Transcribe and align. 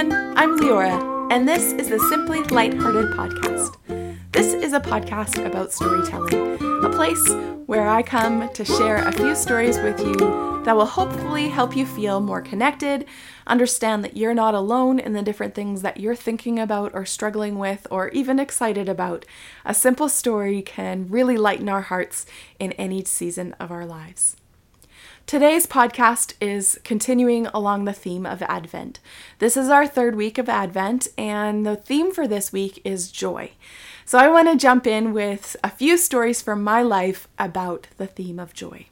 everyone. 0.00 0.38
I'm 0.38 0.58
Leora, 0.58 1.30
and 1.30 1.46
this 1.46 1.72
is 1.72 1.90
the 1.90 1.98
Simply 2.08 2.42
Lighthearted 2.44 3.12
podcast. 3.12 3.76
This 4.32 4.54
is 4.54 4.72
a 4.72 4.80
podcast 4.80 5.44
about 5.44 5.72
storytelling, 5.72 6.56
a 6.84 6.88
place 6.88 7.28
where 7.66 7.86
I 7.86 8.02
come 8.02 8.48
to 8.50 8.64
share 8.64 9.06
a 9.06 9.12
few 9.12 9.34
stories 9.34 9.76
with 9.78 10.00
you 10.00 10.62
that 10.64 10.74
will 10.74 10.86
hopefully 10.86 11.48
help 11.48 11.76
you 11.76 11.84
feel 11.84 12.20
more 12.20 12.40
connected, 12.40 13.04
understand 13.46 14.02
that 14.04 14.16
you're 14.16 14.32
not 14.32 14.54
alone 14.54 14.98
in 14.98 15.12
the 15.12 15.22
different 15.22 15.54
things 15.54 15.82
that 15.82 16.00
you're 16.00 16.16
thinking 16.16 16.58
about 16.58 16.92
or 16.94 17.04
struggling 17.04 17.58
with 17.58 17.86
or 17.90 18.08
even 18.08 18.38
excited 18.38 18.88
about. 18.88 19.26
A 19.66 19.74
simple 19.74 20.08
story 20.08 20.62
can 20.62 21.08
really 21.08 21.36
lighten 21.36 21.68
our 21.68 21.82
hearts 21.82 22.24
in 22.58 22.72
any 22.72 23.04
season 23.04 23.54
of 23.60 23.70
our 23.70 23.84
lives. 23.84 24.36
Today's 25.30 25.64
podcast 25.64 26.34
is 26.40 26.80
continuing 26.82 27.46
along 27.54 27.84
the 27.84 27.92
theme 27.92 28.26
of 28.26 28.42
Advent. 28.42 28.98
This 29.38 29.56
is 29.56 29.68
our 29.68 29.86
third 29.86 30.16
week 30.16 30.38
of 30.38 30.48
Advent, 30.48 31.06
and 31.16 31.64
the 31.64 31.76
theme 31.76 32.10
for 32.10 32.26
this 32.26 32.52
week 32.52 32.82
is 32.84 33.12
joy. 33.12 33.52
So 34.04 34.18
I 34.18 34.28
want 34.28 34.48
to 34.48 34.56
jump 34.56 34.88
in 34.88 35.12
with 35.12 35.54
a 35.62 35.70
few 35.70 35.96
stories 35.98 36.42
from 36.42 36.64
my 36.64 36.82
life 36.82 37.28
about 37.38 37.86
the 37.96 38.08
theme 38.08 38.40
of 38.40 38.54
joy. 38.54 38.86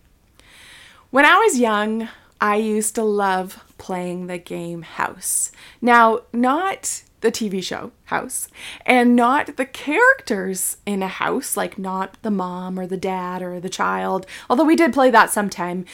When 1.10 1.24
I 1.24 1.38
was 1.38 1.59
young, 1.59 2.09
I 2.41 2.55
used 2.55 2.95
to 2.95 3.02
love 3.02 3.65
playing 3.77 4.29
the 4.29 4.38
game 4.38 4.82
House. 4.82 5.51
Now, 5.82 6.20
not 6.32 7.02
the 7.20 7.32
TV 7.32 7.60
show 7.60 7.91
House, 8.05 8.46
and 8.87 9.16
not 9.16 9.57
the 9.57 9.66
characters 9.66 10.77
in 10.87 11.02
a 11.02 11.09
house, 11.09 11.57
like 11.57 11.80
not 11.80 12.16
the 12.23 12.30
mom 12.30 12.79
or 12.79 12.87
the 12.87 12.96
dad 12.96 13.43
or 13.43 13.59
the 13.59 13.68
child, 13.68 14.24
although 14.48 14.62
we 14.62 14.77
did 14.77 14.93
play 14.93 15.10
that 15.10 15.32
sometime. 15.32 15.84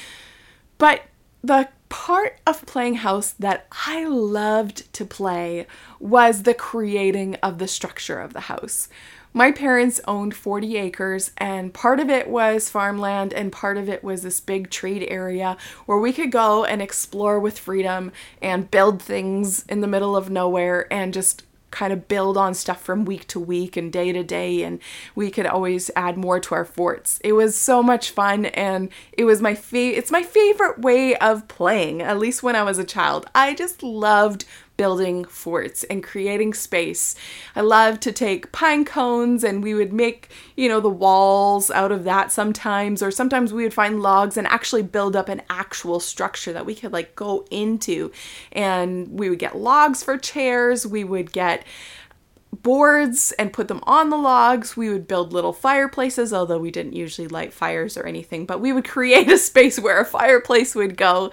But 0.84 1.04
the 1.42 1.70
part 1.88 2.40
of 2.46 2.66
playing 2.66 2.96
house 2.96 3.30
that 3.38 3.66
I 3.86 4.04
loved 4.04 4.92
to 4.92 5.06
play 5.06 5.66
was 5.98 6.42
the 6.42 6.52
creating 6.52 7.36
of 7.36 7.56
the 7.56 7.66
structure 7.66 8.20
of 8.20 8.34
the 8.34 8.52
house. 8.52 8.90
My 9.32 9.50
parents 9.50 10.02
owned 10.06 10.34
40 10.34 10.76
acres, 10.76 11.30
and 11.38 11.72
part 11.72 12.00
of 12.00 12.10
it 12.10 12.28
was 12.28 12.68
farmland, 12.68 13.32
and 13.32 13.50
part 13.50 13.78
of 13.78 13.88
it 13.88 14.04
was 14.04 14.20
this 14.20 14.40
big 14.40 14.68
trade 14.68 15.06
area 15.08 15.56
where 15.86 15.96
we 15.96 16.12
could 16.12 16.30
go 16.30 16.66
and 16.66 16.82
explore 16.82 17.40
with 17.40 17.58
freedom 17.58 18.12
and 18.42 18.70
build 18.70 19.00
things 19.00 19.64
in 19.64 19.80
the 19.80 19.86
middle 19.86 20.14
of 20.14 20.28
nowhere 20.28 20.86
and 20.92 21.14
just 21.14 21.44
kind 21.74 21.92
of 21.92 22.06
build 22.06 22.36
on 22.36 22.54
stuff 22.54 22.80
from 22.80 23.04
week 23.04 23.26
to 23.26 23.40
week 23.40 23.76
and 23.76 23.92
day 23.92 24.12
to 24.12 24.22
day 24.22 24.62
and 24.62 24.78
we 25.16 25.28
could 25.28 25.44
always 25.44 25.90
add 25.96 26.16
more 26.16 26.38
to 26.38 26.54
our 26.54 26.64
forts. 26.64 27.20
It 27.24 27.32
was 27.32 27.56
so 27.56 27.82
much 27.82 28.12
fun 28.12 28.46
and 28.46 28.90
it 29.12 29.24
was 29.24 29.42
my 29.42 29.56
fa- 29.56 29.98
it's 29.98 30.12
my 30.12 30.22
favorite 30.22 30.78
way 30.78 31.16
of 31.16 31.48
playing 31.48 32.00
at 32.00 32.18
least 32.18 32.44
when 32.44 32.54
I 32.54 32.62
was 32.62 32.78
a 32.78 32.84
child. 32.84 33.26
I 33.34 33.54
just 33.54 33.82
loved 33.82 34.44
building 34.76 35.24
forts 35.24 35.84
and 35.84 36.02
creating 36.02 36.54
space. 36.54 37.14
I 37.54 37.60
love 37.60 38.00
to 38.00 38.12
take 38.12 38.52
pine 38.52 38.84
cones 38.84 39.44
and 39.44 39.62
we 39.62 39.74
would 39.74 39.92
make, 39.92 40.30
you 40.56 40.68
know, 40.68 40.80
the 40.80 40.90
walls 40.90 41.70
out 41.70 41.92
of 41.92 42.04
that 42.04 42.32
sometimes, 42.32 43.02
or 43.02 43.10
sometimes 43.10 43.52
we 43.52 43.62
would 43.62 43.74
find 43.74 44.02
logs 44.02 44.36
and 44.36 44.46
actually 44.46 44.82
build 44.82 45.14
up 45.14 45.28
an 45.28 45.42
actual 45.48 46.00
structure 46.00 46.52
that 46.52 46.66
we 46.66 46.74
could 46.74 46.92
like 46.92 47.14
go 47.14 47.46
into. 47.50 48.10
And 48.52 49.08
we 49.18 49.30
would 49.30 49.38
get 49.38 49.56
logs 49.56 50.02
for 50.02 50.18
chairs, 50.18 50.86
we 50.86 51.04
would 51.04 51.32
get 51.32 51.64
boards 52.62 53.32
and 53.32 53.52
put 53.52 53.68
them 53.68 53.80
on 53.84 54.10
the 54.10 54.16
logs. 54.16 54.76
We 54.76 54.88
would 54.88 55.06
build 55.06 55.32
little 55.32 55.52
fireplaces, 55.52 56.32
although 56.32 56.58
we 56.58 56.70
didn't 56.70 56.94
usually 56.94 57.28
light 57.28 57.52
fires 57.52 57.96
or 57.96 58.04
anything, 58.04 58.46
but 58.46 58.60
we 58.60 58.72
would 58.72 58.84
create 58.88 59.30
a 59.30 59.38
space 59.38 59.78
where 59.78 60.00
a 60.00 60.04
fireplace 60.04 60.74
would 60.74 60.96
go. 60.96 61.30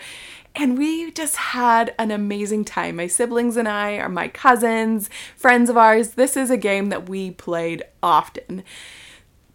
And 0.56 0.78
we 0.78 1.12
just 1.12 1.36
had 1.36 1.94
an 1.98 2.12
amazing 2.12 2.66
time. 2.66 2.98
My 2.98 3.08
siblings 3.08 3.56
and 3.56 3.68
I 3.68 3.94
are 3.98 4.10
my 4.10 4.28
cousins, 4.28 5.10
friends 5.36 5.70
of 5.70 5.78
ours. 5.78 6.12
This 6.12 6.36
is 6.36 6.50
a 6.50 6.58
game 6.58 6.90
that 6.90 7.08
we 7.08 7.32
played 7.32 7.84
often. 8.04 8.64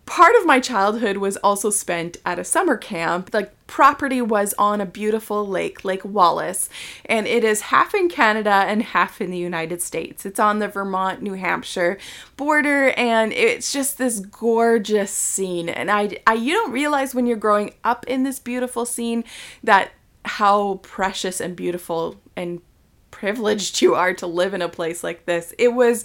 Part 0.06 0.36
of 0.36 0.46
my 0.46 0.60
childhood 0.60 1.16
was 1.16 1.36
also 1.38 1.68
spent 1.68 2.16
at 2.24 2.38
a 2.38 2.44
summer 2.44 2.76
camp. 2.76 3.32
The 3.32 3.50
property 3.66 4.22
was 4.22 4.54
on 4.56 4.80
a 4.80 4.86
beautiful 4.86 5.46
lake, 5.46 5.84
Lake 5.84 6.04
Wallace, 6.04 6.70
and 7.04 7.26
it 7.26 7.42
is 7.42 7.62
half 7.62 7.92
in 7.92 8.08
Canada 8.08 8.50
and 8.50 8.84
half 8.84 9.20
in 9.20 9.32
the 9.32 9.36
United 9.36 9.82
States. 9.82 10.24
It's 10.24 10.38
on 10.38 10.60
the 10.60 10.68
Vermont 10.68 11.22
New 11.22 11.34
Hampshire 11.34 11.98
border 12.36 12.90
and 12.90 13.32
it's 13.32 13.72
just 13.72 13.98
this 13.98 14.20
gorgeous 14.20 15.10
scene. 15.10 15.68
And 15.68 15.90
I, 15.90 16.18
I 16.24 16.34
you 16.34 16.54
don't 16.54 16.72
realize 16.72 17.12
when 17.12 17.26
you're 17.26 17.36
growing 17.36 17.74
up 17.82 18.06
in 18.06 18.22
this 18.22 18.38
beautiful 18.38 18.86
scene 18.86 19.24
that 19.64 19.90
how 20.26 20.74
precious 20.82 21.40
and 21.40 21.56
beautiful 21.56 22.20
and 22.36 22.60
privileged 23.10 23.80
you 23.80 23.94
are 23.94 24.12
to 24.12 24.26
live 24.26 24.52
in 24.52 24.60
a 24.60 24.68
place 24.68 25.02
like 25.02 25.24
this. 25.24 25.54
It 25.58 25.72
was 25.72 26.04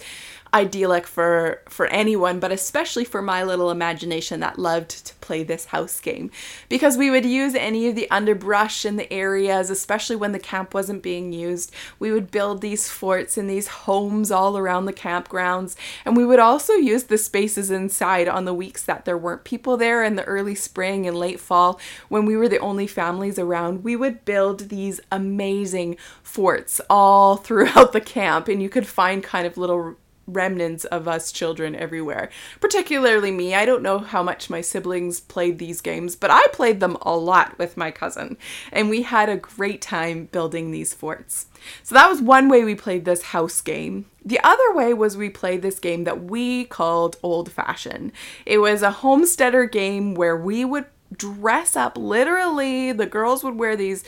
idyllic 0.53 1.07
for 1.07 1.61
for 1.69 1.87
anyone 1.87 2.39
but 2.39 2.51
especially 2.51 3.05
for 3.05 3.21
my 3.21 3.43
little 3.43 3.71
imagination 3.71 4.39
that 4.41 4.59
loved 4.59 5.05
to 5.05 5.15
play 5.15 5.43
this 5.43 5.65
house 5.65 5.99
game. 5.99 6.31
Because 6.69 6.97
we 6.97 7.09
would 7.09 7.25
use 7.25 7.55
any 7.55 7.87
of 7.87 7.95
the 7.95 8.09
underbrush 8.11 8.85
in 8.85 8.95
the 8.97 9.11
areas 9.11 9.69
especially 9.69 10.15
when 10.15 10.31
the 10.31 10.39
camp 10.39 10.73
wasn't 10.73 11.03
being 11.03 11.31
used. 11.31 11.71
We 11.99 12.11
would 12.11 12.31
build 12.31 12.61
these 12.61 12.89
forts 12.89 13.37
and 13.37 13.49
these 13.49 13.67
homes 13.67 14.31
all 14.31 14.57
around 14.57 14.85
the 14.85 14.93
campgrounds. 14.93 15.75
And 16.05 16.17
we 16.17 16.25
would 16.25 16.39
also 16.39 16.73
use 16.73 17.03
the 17.03 17.17
spaces 17.17 17.71
inside 17.71 18.27
on 18.27 18.45
the 18.45 18.53
weeks 18.53 18.83
that 18.83 19.05
there 19.05 19.17
weren't 19.17 19.43
people 19.43 19.77
there 19.77 20.03
in 20.03 20.15
the 20.15 20.23
early 20.25 20.55
spring 20.55 21.07
and 21.07 21.17
late 21.17 21.39
fall 21.39 21.79
when 22.09 22.25
we 22.25 22.35
were 22.35 22.49
the 22.49 22.59
only 22.59 22.87
families 22.87 23.39
around 23.39 23.83
we 23.83 23.95
would 23.95 24.25
build 24.25 24.69
these 24.69 24.99
amazing 25.11 25.97
forts 26.23 26.81
all 26.89 27.37
throughout 27.51 27.93
the 27.93 28.01
camp. 28.01 28.47
And 28.47 28.61
you 28.61 28.69
could 28.69 28.87
find 28.87 29.23
kind 29.23 29.47
of 29.47 29.57
little 29.57 29.95
remnants 30.27 30.85
of 30.85 31.07
us 31.07 31.31
children 31.31 31.75
everywhere. 31.75 32.29
Particularly 32.59 33.31
me. 33.31 33.53
I 33.55 33.65
don't 33.65 33.83
know 33.83 33.99
how 33.99 34.23
much 34.23 34.49
my 34.49 34.61
siblings 34.61 35.19
played 35.19 35.59
these 35.59 35.81
games, 35.81 36.15
but 36.15 36.31
I 36.31 36.45
played 36.53 36.79
them 36.79 36.97
a 37.01 37.15
lot 37.15 37.57
with 37.57 37.77
my 37.77 37.91
cousin, 37.91 38.37
and 38.71 38.89
we 38.89 39.03
had 39.03 39.29
a 39.29 39.37
great 39.37 39.81
time 39.81 40.25
building 40.25 40.71
these 40.71 40.93
forts. 40.93 41.47
So 41.83 41.95
that 41.95 42.09
was 42.09 42.21
one 42.21 42.49
way 42.49 42.63
we 42.63 42.75
played 42.75 43.05
this 43.05 43.23
house 43.23 43.61
game. 43.61 44.05
The 44.23 44.39
other 44.43 44.73
way 44.73 44.93
was 44.93 45.17
we 45.17 45.29
played 45.29 45.61
this 45.61 45.79
game 45.79 46.03
that 46.03 46.23
we 46.23 46.65
called 46.65 47.17
Old 47.23 47.51
Fashioned. 47.51 48.11
It 48.45 48.59
was 48.59 48.81
a 48.81 48.91
homesteader 48.91 49.65
game 49.65 50.13
where 50.13 50.37
we 50.37 50.63
would 50.65 50.85
dress 51.15 51.75
up 51.75 51.97
literally, 51.97 52.91
the 52.91 53.05
girls 53.05 53.43
would 53.43 53.57
wear 53.57 53.75
these 53.75 54.03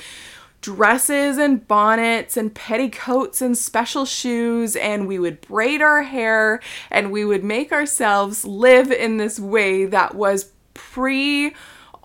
dresses 0.64 1.38
and 1.38 1.68
bonnets 1.68 2.38
and 2.38 2.56
petticoats 2.56 3.42
and 3.42 3.56
special 3.56 4.06
shoes, 4.06 4.76
and 4.78 5.08
we 5.08 5.20
would 5.20 5.42
braid 5.42 5.82
our 5.82 6.02
hair 6.02 6.62
and 6.90 7.12
we 7.12 7.24
would 7.24 7.44
make 7.44 7.72
ourselves 7.72 8.46
live 8.46 8.92
in 8.92 9.18
this 9.18 9.40
way 9.40 9.86
that 9.86 10.16
was 10.16 10.52
pre 10.74 11.54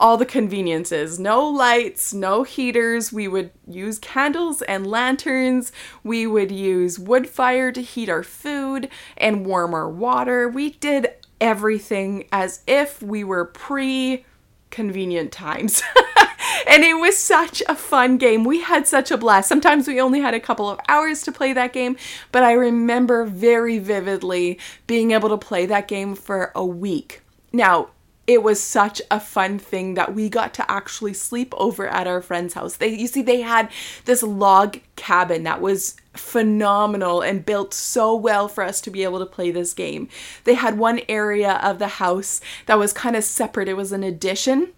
all 0.01 0.17
the 0.17 0.27
conveniences 0.27 1.19
no 1.19 1.49
lights, 1.49 2.13
no 2.13 2.43
heaters. 2.43 3.13
We 3.13 3.29
would 3.29 3.51
use 3.67 3.99
candles 3.99 4.63
and 4.63 4.87
lanterns. 4.87 5.73
We 6.05 6.27
would 6.27 6.53
use 6.53 6.99
wood 6.99 7.29
fire 7.29 7.73
to 7.73 7.83
heat 7.83 8.09
our 8.09 8.23
food 8.23 8.89
and 9.17 9.47
warm 9.47 9.73
our 9.73 9.89
water. 9.89 10.49
We 10.49 10.71
did 10.71 11.09
everything 11.41 12.27
as 12.33 12.63
if 12.67 13.03
we 13.03 13.23
were 13.25 13.45
pre 13.45 14.25
convenient 14.71 15.33
times. 15.33 15.83
and 16.67 16.85
it 16.85 16.95
was 16.95 17.17
such 17.17 17.63
a 17.69 17.75
fun 17.75 18.19
game. 18.19 18.45
We 18.45 18.61
had 18.61 18.87
such 18.87 19.11
a 19.11 19.17
blast. 19.17 19.49
Sometimes 19.49 19.87
we 19.89 20.01
only 20.01 20.21
had 20.21 20.35
a 20.35 20.41
couple 20.41 20.69
of 20.69 20.81
hours 20.89 21.23
to 21.23 21.33
play 21.33 21.53
that 21.53 21.73
game, 21.73 21.97
but 22.33 22.43
I 22.43 22.53
remember 22.53 23.25
very 23.25 23.79
vividly 23.79 24.59
being 24.87 25.13
able 25.13 25.29
to 25.31 25.39
play 25.39 25.67
that 25.67 25.89
game 25.89 26.15
for 26.15 26.53
a 26.55 26.65
week. 26.65 27.23
Now, 27.53 27.89
it 28.29 28.43
was 28.43 28.63
such 28.63 29.01
a 29.11 29.19
fun 29.19 29.59
thing 29.59 29.95
that 29.95 30.15
we 30.15 30.29
got 30.29 30.53
to 30.53 30.71
actually 30.71 31.15
sleep 31.15 31.55
over 31.57 31.89
at 31.89 32.07
our 32.07 32.21
friend's 32.21 32.53
house. 32.53 32.77
They 32.77 32.89
you 32.89 33.07
see 33.07 33.23
they 33.23 33.41
had 33.41 33.71
this 34.05 34.23
log 34.23 34.79
cabin 34.97 35.45
that 35.45 35.63
was 35.63 35.97
phenomenal 36.13 37.23
and 37.23 37.47
built 37.47 37.73
so 37.73 38.15
well 38.15 38.47
for 38.47 38.63
us 38.63 38.83
to 38.83 38.91
be 38.91 39.03
able 39.03 39.19
to 39.19 39.27
play 39.27 39.51
this 39.51 39.73
game. 39.73 40.09
They 40.45 40.55
had 40.55 40.77
one 40.77 41.01
area 41.09 41.55
of 41.63 41.79
the 41.79 41.89
house 41.89 42.43
that 42.67 42.79
was 42.79 42.93
kind 42.93 43.17
of 43.17 43.25
separate. 43.25 43.69
It 43.69 43.79
was 43.79 43.93
an 43.93 44.05
addition 44.05 44.75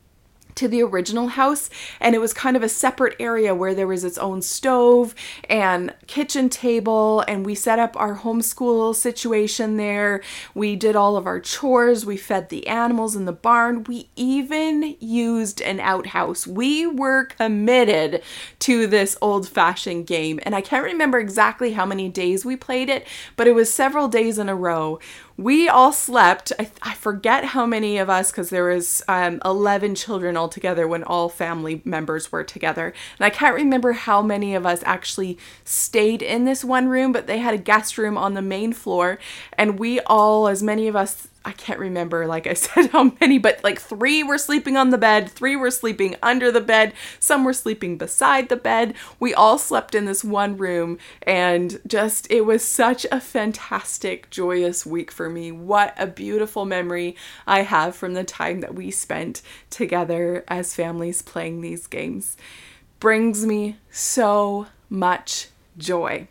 to 0.56 0.69
the 0.69 0.82
original 0.82 1.29
house 1.29 1.70
and 2.00 2.14
it 2.14 2.20
was 2.20 2.32
kind 2.32 2.56
of 2.56 2.62
a 2.62 2.69
separate 2.69 3.17
area 3.19 3.55
where 3.55 3.75
there 3.75 3.87
was 3.87 4.05
its 4.05 4.19
own 4.19 4.43
stove 4.43 5.14
and 5.49 5.94
kitchen 6.06 6.49
table 6.49 7.25
and 7.26 7.44
we 7.47 7.55
set 7.55 7.79
up 7.79 7.97
our 7.99 8.19
homeschool 8.19 8.94
situation 8.94 9.76
there. 9.76 10.23
We 10.55 10.76
did 10.76 10.97
all 10.97 11.17
of 11.17 11.26
our 11.26 11.41
chores. 11.41 12.06
We 12.06 12.17
fed 12.17 12.49
the 12.49 12.67
animals 12.67 13.17
in 13.17 13.25
the 13.25 13.32
barn. 13.32 13.85
We 13.85 14.08
even 14.17 14.97
used 15.00 15.61
an 15.62 15.81
outhouse. 15.81 16.47
We 16.47 16.87
were 16.87 17.25
committed 17.25 18.23
to 18.61 18.87
this 18.87 19.17
old 19.20 19.49
fashioned 19.49 20.06
game 20.06 20.41
and 20.43 20.55
i 20.55 20.61
can't 20.61 20.85
remember 20.85 21.19
exactly 21.19 21.73
how 21.73 21.87
many 21.87 22.08
days 22.08 22.44
we 22.44 22.56
played 22.56 22.88
it 22.88 23.06
but 23.37 23.47
it 23.47 23.55
was 23.55 23.73
several 23.73 24.08
days 24.08 24.38
in 24.38 24.49
a 24.49 24.55
row 24.55 24.99
we 25.40 25.70
all 25.70 25.90
slept. 25.90 26.52
I, 26.58 26.70
I 26.82 26.94
forget 26.94 27.46
how 27.46 27.64
many 27.64 27.96
of 27.96 28.10
us, 28.10 28.31
because 28.31 28.50
there 28.50 28.66
was 28.66 29.02
um, 29.08 29.40
11 29.42 29.94
children 29.94 30.37
altogether 30.37 30.87
when 30.87 31.02
all 31.02 31.31
family 31.31 31.81
members 31.82 32.31
were 32.31 32.44
together. 32.44 32.92
And 33.19 33.25
I 33.25 33.31
can't 33.31 33.54
remember 33.54 33.92
how 33.92 34.20
many 34.20 34.54
of 34.54 34.66
us 34.66 34.82
actually 34.84 35.38
stayed 35.64 36.20
in 36.20 36.44
this 36.44 36.62
one 36.62 36.88
room, 36.88 37.10
but 37.10 37.26
they 37.26 37.38
had 37.38 37.54
a 37.54 37.58
guest 37.58 37.96
room 37.96 38.19
on 38.19 38.34
the 38.34 38.42
main 38.42 38.75
floor. 38.75 39.19
And 39.54 39.78
we 39.78 40.00
all, 40.00 40.46
as 40.46 40.62
many 40.62 40.88
of 40.88 40.94
us 40.94 41.28
I 41.44 41.52
can't 41.52 41.78
remember, 41.78 42.26
like 42.26 42.46
I 42.46 42.54
said, 42.54 42.90
how 42.90 43.12
many, 43.20 43.38
but 43.38 43.62
like 43.64 43.81
three 43.81 44.22
were 44.22 44.38
sleeping 44.38 44.76
on 44.76 44.90
the 44.90 44.98
bed, 44.98 45.31
three 45.31 45.56
were 45.56 45.70
sleeping 45.70 46.16
under 46.22 46.52
the 46.52 46.60
bed, 46.60 46.92
some 47.19 47.44
were 47.44 47.52
sleeping 47.52 47.96
beside 47.96 48.48
the 48.48 48.56
bed. 48.56 48.94
We 49.19 49.32
all 49.32 49.58
slept 49.58 49.94
in 49.94 50.04
this 50.04 50.22
one 50.22 50.56
room, 50.56 50.98
and 51.22 51.81
just 51.87 52.31
it 52.31 52.42
was 52.42 52.62
such 52.62 53.06
a 53.10 53.20
fantastic, 53.20 54.28
joyous 54.31 54.84
week 54.84 55.10
for 55.10 55.31
me. 55.31 55.50
What 55.50 55.94
a 55.96 56.06
beautiful 56.06 56.66
memory 56.66 57.16
I 57.46 57.62
have 57.62 57.96
from 57.96 58.14
the 58.14 58.25
time 58.25 58.60
that 58.60 58.75
we 58.75 58.90
spent 58.90 59.40
together 59.70 60.44
as 60.48 60.75
families 60.75 61.22
playing 61.22 61.60
these 61.60 61.87
games. 61.87 62.37
Brings 62.98 63.46
me 63.46 63.78
so 63.90 64.66
much 64.90 65.48
joy. 65.78 66.28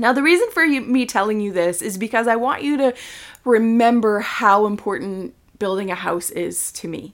Now, 0.00 0.14
the 0.14 0.22
reason 0.22 0.48
for 0.50 0.64
you, 0.64 0.80
me 0.80 1.04
telling 1.04 1.42
you 1.42 1.52
this 1.52 1.82
is 1.82 1.98
because 1.98 2.26
I 2.26 2.34
want 2.34 2.62
you 2.62 2.78
to 2.78 2.94
remember 3.44 4.20
how 4.20 4.64
important 4.64 5.34
building 5.58 5.90
a 5.90 5.94
house 5.94 6.30
is 6.30 6.72
to 6.72 6.88
me. 6.88 7.12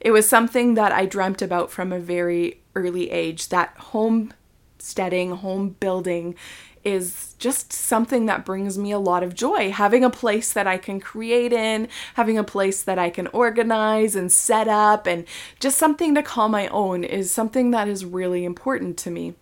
It 0.00 0.10
was 0.10 0.28
something 0.28 0.74
that 0.74 0.90
I 0.90 1.06
dreamt 1.06 1.42
about 1.42 1.70
from 1.70 1.92
a 1.92 2.00
very 2.00 2.60
early 2.74 3.12
age 3.12 3.50
that 3.50 3.76
homesteading, 3.76 5.36
home 5.36 5.76
building 5.78 6.34
is 6.82 7.36
just 7.38 7.72
something 7.72 8.26
that 8.26 8.44
brings 8.44 8.76
me 8.76 8.90
a 8.90 8.98
lot 8.98 9.22
of 9.22 9.36
joy. 9.36 9.70
Having 9.70 10.02
a 10.02 10.10
place 10.10 10.52
that 10.52 10.66
I 10.66 10.76
can 10.76 10.98
create 10.98 11.52
in, 11.52 11.86
having 12.14 12.36
a 12.36 12.42
place 12.42 12.82
that 12.82 12.98
I 12.98 13.10
can 13.10 13.28
organize 13.28 14.16
and 14.16 14.32
set 14.32 14.66
up, 14.66 15.06
and 15.06 15.24
just 15.60 15.78
something 15.78 16.16
to 16.16 16.22
call 16.22 16.48
my 16.48 16.66
own 16.66 17.04
is 17.04 17.30
something 17.30 17.70
that 17.70 17.86
is 17.86 18.04
really 18.04 18.44
important 18.44 18.98
to 18.98 19.12
me. 19.12 19.34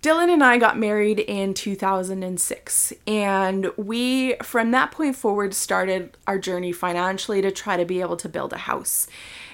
Dylan 0.00 0.32
and 0.32 0.44
I 0.44 0.58
got 0.58 0.78
married 0.78 1.18
in 1.18 1.54
2006, 1.54 2.92
and 3.08 3.70
we, 3.76 4.34
from 4.44 4.70
that 4.70 4.92
point 4.92 5.16
forward, 5.16 5.54
started 5.54 6.16
our 6.26 6.38
journey 6.38 6.70
financially 6.70 7.42
to 7.42 7.50
try 7.50 7.76
to 7.76 7.84
be 7.84 8.00
able 8.00 8.16
to 8.18 8.28
build 8.28 8.52
a 8.52 8.58
house. 8.58 9.08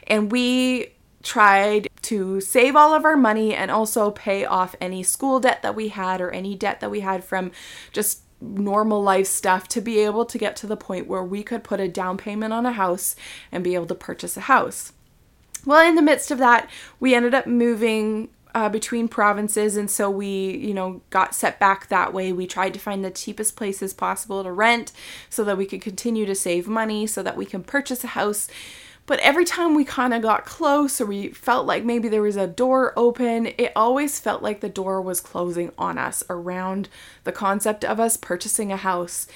And 0.07 0.31
we 0.31 0.93
tried 1.23 1.89
to 2.03 2.43
save 2.43 2.77
all 2.77 2.93
of 2.93 3.07
our 3.07 3.17
money 3.17 3.55
and 3.55 3.71
also 3.71 4.11
pay 4.11 4.45
off 4.45 4.77
any 4.83 5.03
school 5.03 5.41
debt 5.41 5.63
that 5.63 5.75
we 5.75 5.89
had 5.89 6.21
or 6.21 6.31
any 6.31 6.55
debt 6.55 6.81
that 6.81 6.91
we 6.91 7.01
had 7.01 7.25
from 7.25 7.51
just 7.93 8.21
normal 8.39 9.03
life 9.03 9.27
stuff 9.27 9.67
to 9.69 9.81
be 9.81 10.01
able 10.01 10.27
to 10.27 10.37
get 10.37 10.55
to 10.57 10.67
the 10.67 10.77
point 10.77 11.07
where 11.07 11.25
we 11.25 11.43
could 11.43 11.65
put 11.65 11.81
a 11.81 11.89
down 11.89 12.19
payment 12.19 12.53
on 12.53 12.67
a 12.67 12.73
house 12.73 13.17
and 13.51 13.65
be 13.65 13.75
able 13.75 13.87
to 13.87 13.95
purchase 13.95 14.37
a 14.37 14.43
house. 14.43 14.93
Well, 15.65 15.89
in 15.89 15.95
the 15.95 16.03
midst 16.03 16.31
of 16.31 16.37
that, 16.37 16.69
we 17.01 17.15
ended 17.15 17.33
up 17.33 17.47
moving 17.47 18.29
uh, 18.55 18.69
between 18.69 19.09
provinces, 19.09 19.77
and 19.77 19.91
so 19.91 20.09
we, 20.09 20.57
you 20.57 20.73
know, 20.73 21.03
got 21.11 21.35
set 21.35 21.59
back 21.59 21.89
that 21.89 22.15
way. 22.15 22.33
We 22.33 22.47
tried 22.47 22.73
to 22.75 22.81
find 22.81 23.05
the 23.05 23.11
cheapest 23.11 23.57
places 23.57 23.93
possible 23.93 24.45
to 24.45 24.53
rent 24.53 24.93
so 25.29 25.43
that 25.45 25.59
we 25.59 25.67
could 25.67 25.83
continue 25.83 26.25
to 26.25 26.35
save 26.35 26.69
money, 26.69 27.07
so 27.07 27.23
that 27.23 27.37
we 27.37 27.47
can 27.47 27.65
purchase 27.65 28.05
a 28.05 28.09
house. 28.09 28.49
But 29.07 29.21
every 29.21 29.45
time 29.45 29.75
we 29.75 29.85
kind 29.85 30.15
of 30.15 30.23
got 30.23 30.47
close 30.47 30.99
or 31.01 31.07
we 31.07 31.29
felt 31.29 31.67
like 31.67 31.85
maybe 31.85 32.09
there 32.09 32.23
was 32.23 32.37
a 32.37 32.47
door 32.47 32.95
open, 32.97 33.49
it 33.59 33.73
always 33.77 34.19
felt 34.19 34.43
like 34.43 34.61
the 34.61 34.69
door 34.69 35.03
was 35.03 35.21
closing 35.21 35.73
on 35.77 35.99
us 35.99 36.25
around 36.31 36.89
the 37.25 37.33
concept 37.33 37.85
of 37.85 38.01
us 38.01 38.17
purchasing 38.17 38.73
a 38.73 38.79
house. 38.79 39.27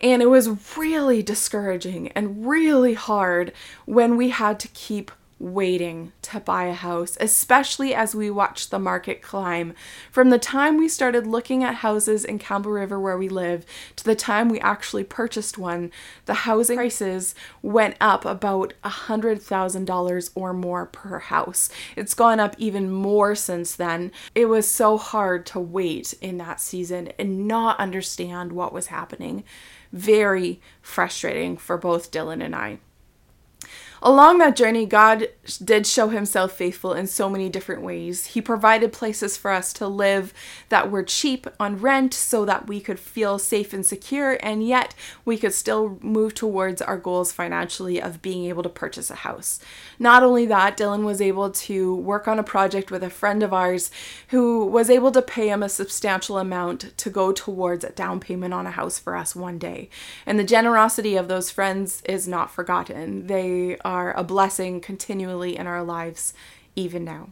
And 0.00 0.22
it 0.22 0.30
was 0.30 0.76
really 0.76 1.22
discouraging 1.22 2.08
and 2.08 2.46
really 2.48 2.94
hard 2.94 3.52
when 3.84 4.16
we 4.16 4.30
had 4.30 4.58
to 4.60 4.68
keep 4.68 5.10
waiting 5.42 6.12
to 6.22 6.38
buy 6.38 6.64
a 6.64 6.72
house, 6.72 7.16
especially 7.20 7.92
as 7.92 8.14
we 8.14 8.30
watched 8.30 8.70
the 8.70 8.78
market 8.78 9.20
climb. 9.20 9.74
From 10.10 10.30
the 10.30 10.38
time 10.38 10.78
we 10.78 10.88
started 10.88 11.26
looking 11.26 11.64
at 11.64 11.76
houses 11.76 12.24
in 12.24 12.38
Campbell 12.38 12.70
River 12.70 12.98
where 12.98 13.18
we 13.18 13.28
live 13.28 13.66
to 13.96 14.04
the 14.04 14.14
time 14.14 14.48
we 14.48 14.60
actually 14.60 15.02
purchased 15.02 15.58
one, 15.58 15.90
the 16.26 16.34
housing 16.34 16.76
prices 16.76 17.34
went 17.60 17.96
up 18.00 18.24
about 18.24 18.72
a 18.84 18.88
$100,000 18.88 20.30
or 20.36 20.52
more 20.52 20.86
per 20.86 21.18
house. 21.18 21.68
It's 21.96 22.14
gone 22.14 22.38
up 22.38 22.54
even 22.56 22.90
more 22.90 23.34
since 23.34 23.74
then. 23.74 24.12
It 24.34 24.46
was 24.46 24.68
so 24.68 24.96
hard 24.96 25.44
to 25.46 25.60
wait 25.60 26.14
in 26.20 26.38
that 26.38 26.60
season 26.60 27.12
and 27.18 27.48
not 27.48 27.80
understand 27.80 28.52
what 28.52 28.72
was 28.72 28.86
happening. 28.86 29.42
Very 29.92 30.60
frustrating 30.80 31.56
for 31.56 31.76
both 31.76 32.12
Dylan 32.12 32.42
and 32.42 32.54
I. 32.54 32.78
Along 34.04 34.38
that 34.38 34.56
journey, 34.56 34.84
God 34.84 35.28
did 35.64 35.86
show 35.86 36.08
himself 36.08 36.50
faithful 36.50 36.92
in 36.92 37.06
so 37.06 37.30
many 37.30 37.48
different 37.48 37.82
ways. 37.82 38.26
He 38.26 38.40
provided 38.40 38.92
places 38.92 39.36
for 39.36 39.52
us 39.52 39.72
to 39.74 39.86
live 39.86 40.34
that 40.70 40.90
were 40.90 41.04
cheap 41.04 41.46
on 41.60 41.78
rent 41.78 42.12
so 42.12 42.44
that 42.44 42.66
we 42.66 42.80
could 42.80 42.98
feel 42.98 43.38
safe 43.38 43.72
and 43.72 43.86
secure, 43.86 44.38
and 44.42 44.66
yet 44.66 44.96
we 45.24 45.38
could 45.38 45.54
still 45.54 45.98
move 46.00 46.34
towards 46.34 46.82
our 46.82 46.98
goals 46.98 47.30
financially 47.30 48.02
of 48.02 48.22
being 48.22 48.46
able 48.46 48.64
to 48.64 48.68
purchase 48.68 49.08
a 49.08 49.14
house. 49.14 49.60
Not 50.00 50.24
only 50.24 50.46
that, 50.46 50.76
Dylan 50.76 51.04
was 51.04 51.20
able 51.20 51.50
to 51.50 51.94
work 51.94 52.26
on 52.26 52.40
a 52.40 52.44
project 52.44 52.90
with 52.90 53.04
a 53.04 53.10
friend 53.10 53.44
of 53.44 53.52
ours 53.52 53.92
who 54.28 54.66
was 54.66 54.90
able 54.90 55.12
to 55.12 55.22
pay 55.22 55.48
him 55.48 55.62
a 55.62 55.68
substantial 55.68 56.38
amount 56.38 56.98
to 56.98 57.08
go 57.08 57.30
towards 57.30 57.84
a 57.84 57.90
down 57.90 58.18
payment 58.18 58.52
on 58.52 58.66
a 58.66 58.72
house 58.72 58.98
for 58.98 59.14
us 59.14 59.36
one 59.36 59.58
day. 59.58 59.88
And 60.26 60.40
the 60.40 60.44
generosity 60.44 61.14
of 61.14 61.28
those 61.28 61.52
friends 61.52 62.02
is 62.02 62.26
not 62.26 62.50
forgotten. 62.50 63.28
They 63.28 63.76
are 63.92 64.16
a 64.16 64.24
blessing 64.24 64.80
continually 64.80 65.56
in 65.56 65.66
our 65.66 65.82
lives, 65.82 66.32
even 66.74 67.04
now. 67.04 67.28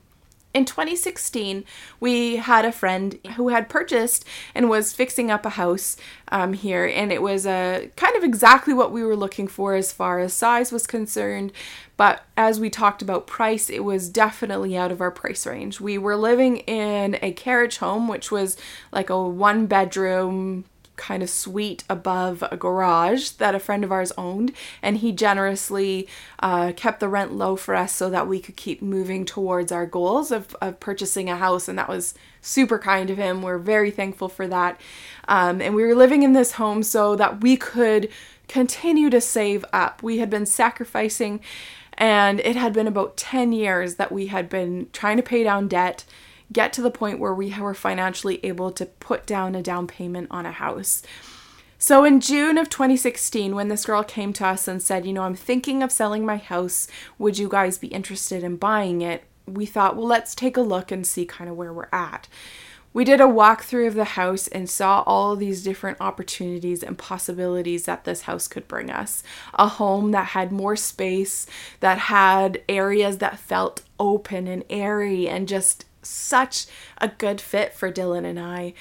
In 0.53 0.65
2016, 0.65 1.65
we 2.01 2.37
had 2.37 2.65
a 2.65 2.73
friend 2.73 3.19
who 3.37 3.49
had 3.49 3.69
purchased 3.69 4.25
and 4.53 4.69
was 4.69 4.93
fixing 4.93 5.31
up 5.31 5.47
a 5.47 5.51
house 5.51 5.97
um, 6.29 6.53
here, 6.53 6.85
and 6.85 7.13
it 7.13 7.23
was 7.23 7.47
a 7.47 7.85
uh, 7.85 7.87
kind 7.95 8.17
of 8.17 8.25
exactly 8.25 8.75
what 8.75 8.91
we 8.91 9.05
were 9.05 9.15
looking 9.15 9.47
for 9.47 9.75
as 9.75 9.93
far 9.93 10.19
as 10.19 10.35
size 10.35 10.73
was 10.73 10.89
concerned. 10.89 11.53
But 11.97 12.25
as 12.37 12.59
we 12.59 12.69
talked 12.69 13.01
about 13.01 13.29
price, 13.29 13.71
it 13.71 13.85
was 13.85 14.09
definitely 14.09 14.77
out 14.77 14.91
of 14.91 15.01
our 15.01 15.13
price 15.13 15.47
range. 15.47 15.81
We 15.81 15.99
were 15.99 16.17
living 16.17 16.59
in 16.59 17.17
a 17.23 17.33
carriage 17.33 17.79
home, 17.79 18.09
which 18.09 18.33
was 18.33 18.57
like 18.91 19.09
a 19.09 19.23
one 19.23 19.67
bedroom, 19.67 20.65
kind 21.01 21.23
of 21.23 21.31
suite 21.31 21.83
above 21.89 22.45
a 22.53 22.57
garage 22.57 23.31
that 23.31 23.55
a 23.55 23.59
friend 23.59 23.83
of 23.83 23.91
ours 23.91 24.13
owned, 24.19 24.53
and 24.83 24.99
he 24.99 25.11
generously 25.11 26.07
uh, 26.41 26.73
kept 26.77 27.01
the 27.01 27.09
rent 27.09 27.33
low 27.33 27.57
for 27.57 27.75
us 27.75 27.95
so 27.95 28.11
that 28.11 28.29
we 28.29 28.39
could 28.39 28.57
keep 28.57 28.83
moving 28.83 29.25
towards 29.25 29.73
our 29.73 29.87
goals 29.87 30.31
of, 30.31 30.55
of 30.61 30.79
purchasing 30.79 31.31
a 31.31 31.37
house, 31.37 31.69
and 31.69 31.79
that 31.79 31.89
was 31.89 32.15
super 32.43 32.79
kind 32.79 33.09
of 33.09 33.17
him. 33.17 33.41
We're 33.41 33.59
very 33.59 33.91
thankful 33.91 34.29
for 34.29 34.47
that. 34.49 34.79
Um, 35.27 35.63
and 35.63 35.75
we 35.75 35.85
were 35.85 35.95
living 35.95 36.23
in 36.23 36.35
this 36.35 36.53
home 36.53 36.83
so 36.83 37.17
that 37.17 37.41
we 37.41 37.57
could 37.57 38.11
continue 38.47 39.09
to 39.11 39.21
save 39.21 39.65
up. 39.73 40.03
We 40.03 40.19
had 40.19 40.29
been 40.29 40.47
sacrificing, 40.47 41.41
and 41.95 42.41
it 42.41 42.57
had 42.57 42.75
been 42.75 42.87
about 42.87 43.17
10 43.17 43.53
years 43.53 43.95
that 43.95 44.13
we 44.13 44.27
had 44.27 44.51
been 44.51 44.89
trying 44.93 45.17
to 45.17 45.23
pay 45.23 45.43
down 45.43 45.67
debt 45.67 46.05
get 46.53 46.73
to 46.75 46.83
the 46.83 46.91
point 46.91 47.19
where 47.19 47.35
we 47.35 47.55
were 47.59 47.75
financially 47.75 48.45
able 48.45 48.73
to 48.73 48.87
put 48.87 49.27
down 49.27 49.55
a 49.55 49.63
down 49.63 49.87
payment 49.87 50.29
on 50.31 50.47
a 50.47 50.53
house. 50.53 51.03
So 51.79 52.05
in 52.05 52.21
June 52.21 52.59
of 52.59 52.69
2016, 52.69 53.55
when 53.55 53.69
this 53.69 53.87
girl 53.87 54.05
came 54.05 54.35
to 54.35 54.47
us 54.47 54.69
and 54.69 54.83
said, 54.83 55.07
You 55.07 55.15
know, 55.15 55.23
I'm 55.23 55.35
thinking 55.35 55.83
of 55.83 55.91
selling 55.91 56.27
my 56.27 56.37
house, 56.37 56.87
would 57.19 57.39
you 57.39 57.49
guys 57.49 57.79
be 57.79 57.89
interested 57.89 58.45
in 58.45 58.57
buying 58.57 59.01
it? 59.01 59.25
We 59.47 59.65
thought, 59.65 59.97
Well, 59.97 60.07
let's 60.07 60.35
take 60.35 60.59
a 60.59 60.63
look 60.63 60.93
and 60.93 61.07
see 61.07 61.25
kind 61.25 61.49
of 61.49 61.57
where 61.57 61.73
we're 61.73 61.89
at. 61.91 62.29
We 62.93 63.05
did 63.05 63.21
a 63.21 63.25
walkthrough 63.25 63.87
of 63.87 63.95
the 63.95 64.05
house 64.05 64.49
and 64.49 64.69
saw 64.69 65.05
all 65.07 65.37
these 65.37 65.63
different 65.63 65.99
opportunities 66.01 66.83
and 66.83 66.99
possibilities 66.99 67.85
that 67.85 68.05
this 68.05 68.23
house 68.23 68.49
could 68.49 68.67
bring 68.67 68.91
us. 68.91 69.23
A 69.55 69.69
home 69.69 70.11
that 70.11 70.29
had 70.29 70.51
more 70.51 70.75
space, 70.75 71.47
that 71.79 71.99
had 71.99 72.63
areas 72.69 73.19
that 73.19 73.39
felt 73.39 73.85
open 74.01 74.49
and 74.49 74.65
airy 74.69 75.29
and 75.29 75.47
just 75.47 75.85
such 76.03 76.67
a 76.99 77.09
good 77.09 77.41
fit 77.41 77.75
for 77.75 77.93
Dylan 77.93 78.25
and 78.25 78.39
I. 78.39 78.75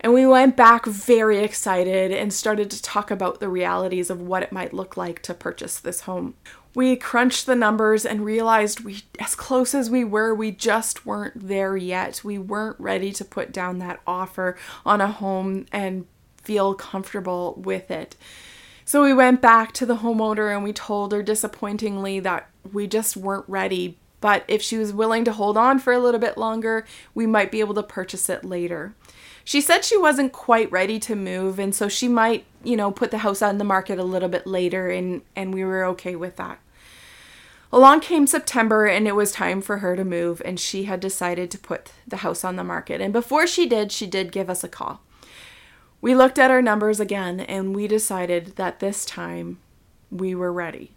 And 0.00 0.12
we 0.12 0.26
went 0.26 0.54
back 0.54 0.84
very 0.84 1.38
excited 1.38 2.12
and 2.12 2.30
started 2.30 2.70
to 2.70 2.82
talk 2.82 3.10
about 3.10 3.40
the 3.40 3.48
realities 3.48 4.10
of 4.10 4.20
what 4.20 4.42
it 4.42 4.52
might 4.52 4.74
look 4.74 4.98
like 4.98 5.22
to 5.22 5.32
purchase 5.32 5.78
this 5.78 6.00
home. 6.00 6.34
We 6.74 6.96
crunched 6.96 7.46
the 7.46 7.56
numbers 7.56 8.04
and 8.04 8.24
realized 8.24 8.80
we 8.80 9.04
as 9.18 9.34
close 9.34 9.74
as 9.74 9.88
we 9.88 10.04
were, 10.04 10.34
we 10.34 10.50
just 10.50 11.06
weren't 11.06 11.48
there 11.48 11.76
yet. 11.76 12.20
We 12.22 12.36
weren't 12.36 12.78
ready 12.78 13.12
to 13.12 13.24
put 13.24 13.50
down 13.50 13.78
that 13.78 14.00
offer 14.06 14.56
on 14.84 15.00
a 15.00 15.08
home 15.08 15.64
and 15.72 16.04
feel 16.42 16.74
comfortable 16.74 17.54
with 17.56 17.90
it. 17.90 18.16
So 18.84 19.02
we 19.02 19.14
went 19.14 19.40
back 19.40 19.72
to 19.72 19.86
the 19.86 19.96
homeowner 19.96 20.54
and 20.54 20.62
we 20.62 20.74
told 20.74 21.12
her 21.12 21.22
disappointingly 21.22 22.20
that 22.20 22.50
we 22.70 22.86
just 22.86 23.16
weren't 23.16 23.48
ready 23.48 23.96
but 24.24 24.42
if 24.48 24.62
she 24.62 24.78
was 24.78 24.90
willing 24.90 25.22
to 25.22 25.32
hold 25.34 25.58
on 25.58 25.78
for 25.78 25.92
a 25.92 25.98
little 25.98 26.18
bit 26.18 26.38
longer, 26.38 26.86
we 27.14 27.26
might 27.26 27.50
be 27.50 27.60
able 27.60 27.74
to 27.74 27.82
purchase 27.82 28.30
it 28.30 28.42
later. 28.42 28.94
She 29.44 29.60
said 29.60 29.84
she 29.84 29.98
wasn't 29.98 30.32
quite 30.32 30.72
ready 30.72 30.98
to 31.00 31.14
move, 31.14 31.58
and 31.58 31.74
so 31.74 31.90
she 31.90 32.08
might, 32.08 32.46
you 32.62 32.74
know, 32.74 32.90
put 32.90 33.10
the 33.10 33.18
house 33.18 33.42
on 33.42 33.58
the 33.58 33.64
market 33.64 33.98
a 33.98 34.02
little 34.02 34.30
bit 34.30 34.46
later, 34.46 34.88
and, 34.88 35.20
and 35.36 35.52
we 35.52 35.62
were 35.62 35.84
okay 35.84 36.16
with 36.16 36.36
that. 36.36 36.58
Along 37.70 38.00
came 38.00 38.26
September, 38.26 38.86
and 38.86 39.06
it 39.06 39.14
was 39.14 39.30
time 39.30 39.60
for 39.60 39.80
her 39.80 39.94
to 39.94 40.06
move, 40.06 40.40
and 40.42 40.58
she 40.58 40.84
had 40.84 41.00
decided 41.00 41.50
to 41.50 41.58
put 41.58 41.92
the 42.08 42.24
house 42.24 42.44
on 42.44 42.56
the 42.56 42.64
market. 42.64 43.02
And 43.02 43.12
before 43.12 43.46
she 43.46 43.68
did, 43.68 43.92
she 43.92 44.06
did 44.06 44.32
give 44.32 44.48
us 44.48 44.64
a 44.64 44.68
call. 44.68 45.02
We 46.00 46.14
looked 46.14 46.38
at 46.38 46.50
our 46.50 46.62
numbers 46.62 46.98
again, 46.98 47.40
and 47.40 47.76
we 47.76 47.86
decided 47.88 48.56
that 48.56 48.80
this 48.80 49.04
time 49.04 49.58
we 50.10 50.34
were 50.34 50.50
ready. 50.50 50.92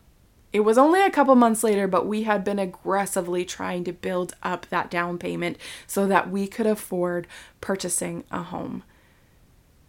It 0.53 0.61
was 0.61 0.77
only 0.77 1.01
a 1.01 1.11
couple 1.11 1.35
months 1.35 1.63
later, 1.63 1.87
but 1.87 2.07
we 2.07 2.23
had 2.23 2.43
been 2.43 2.59
aggressively 2.59 3.43
trying 3.43 3.83
to 3.83 3.91
build 3.91 4.33
up 4.41 4.65
that 4.69 4.89
down 4.89 5.17
payment 5.17 5.57
so 5.85 6.07
that 6.07 6.29
we 6.29 6.47
could 6.47 6.65
afford 6.65 7.27
purchasing 7.59 8.23
a 8.31 8.43
home. 8.43 8.83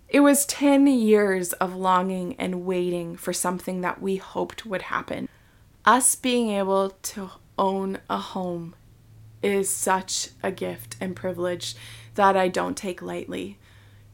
It 0.08 0.20
was 0.20 0.46
10 0.46 0.86
years 0.86 1.52
of 1.54 1.76
longing 1.76 2.34
and 2.38 2.64
waiting 2.64 3.16
for 3.16 3.32
something 3.32 3.82
that 3.82 4.00
we 4.00 4.16
hoped 4.16 4.66
would 4.66 4.82
happen. 4.82 5.28
Us 5.84 6.14
being 6.14 6.50
able 6.50 6.90
to 6.90 7.30
own 7.58 7.98
a 8.08 8.18
home 8.18 8.74
is 9.42 9.70
such 9.70 10.30
a 10.42 10.50
gift 10.50 10.96
and 11.00 11.14
privilege 11.14 11.76
that 12.14 12.36
I 12.36 12.48
don't 12.48 12.76
take 12.76 13.00
lightly 13.02 13.57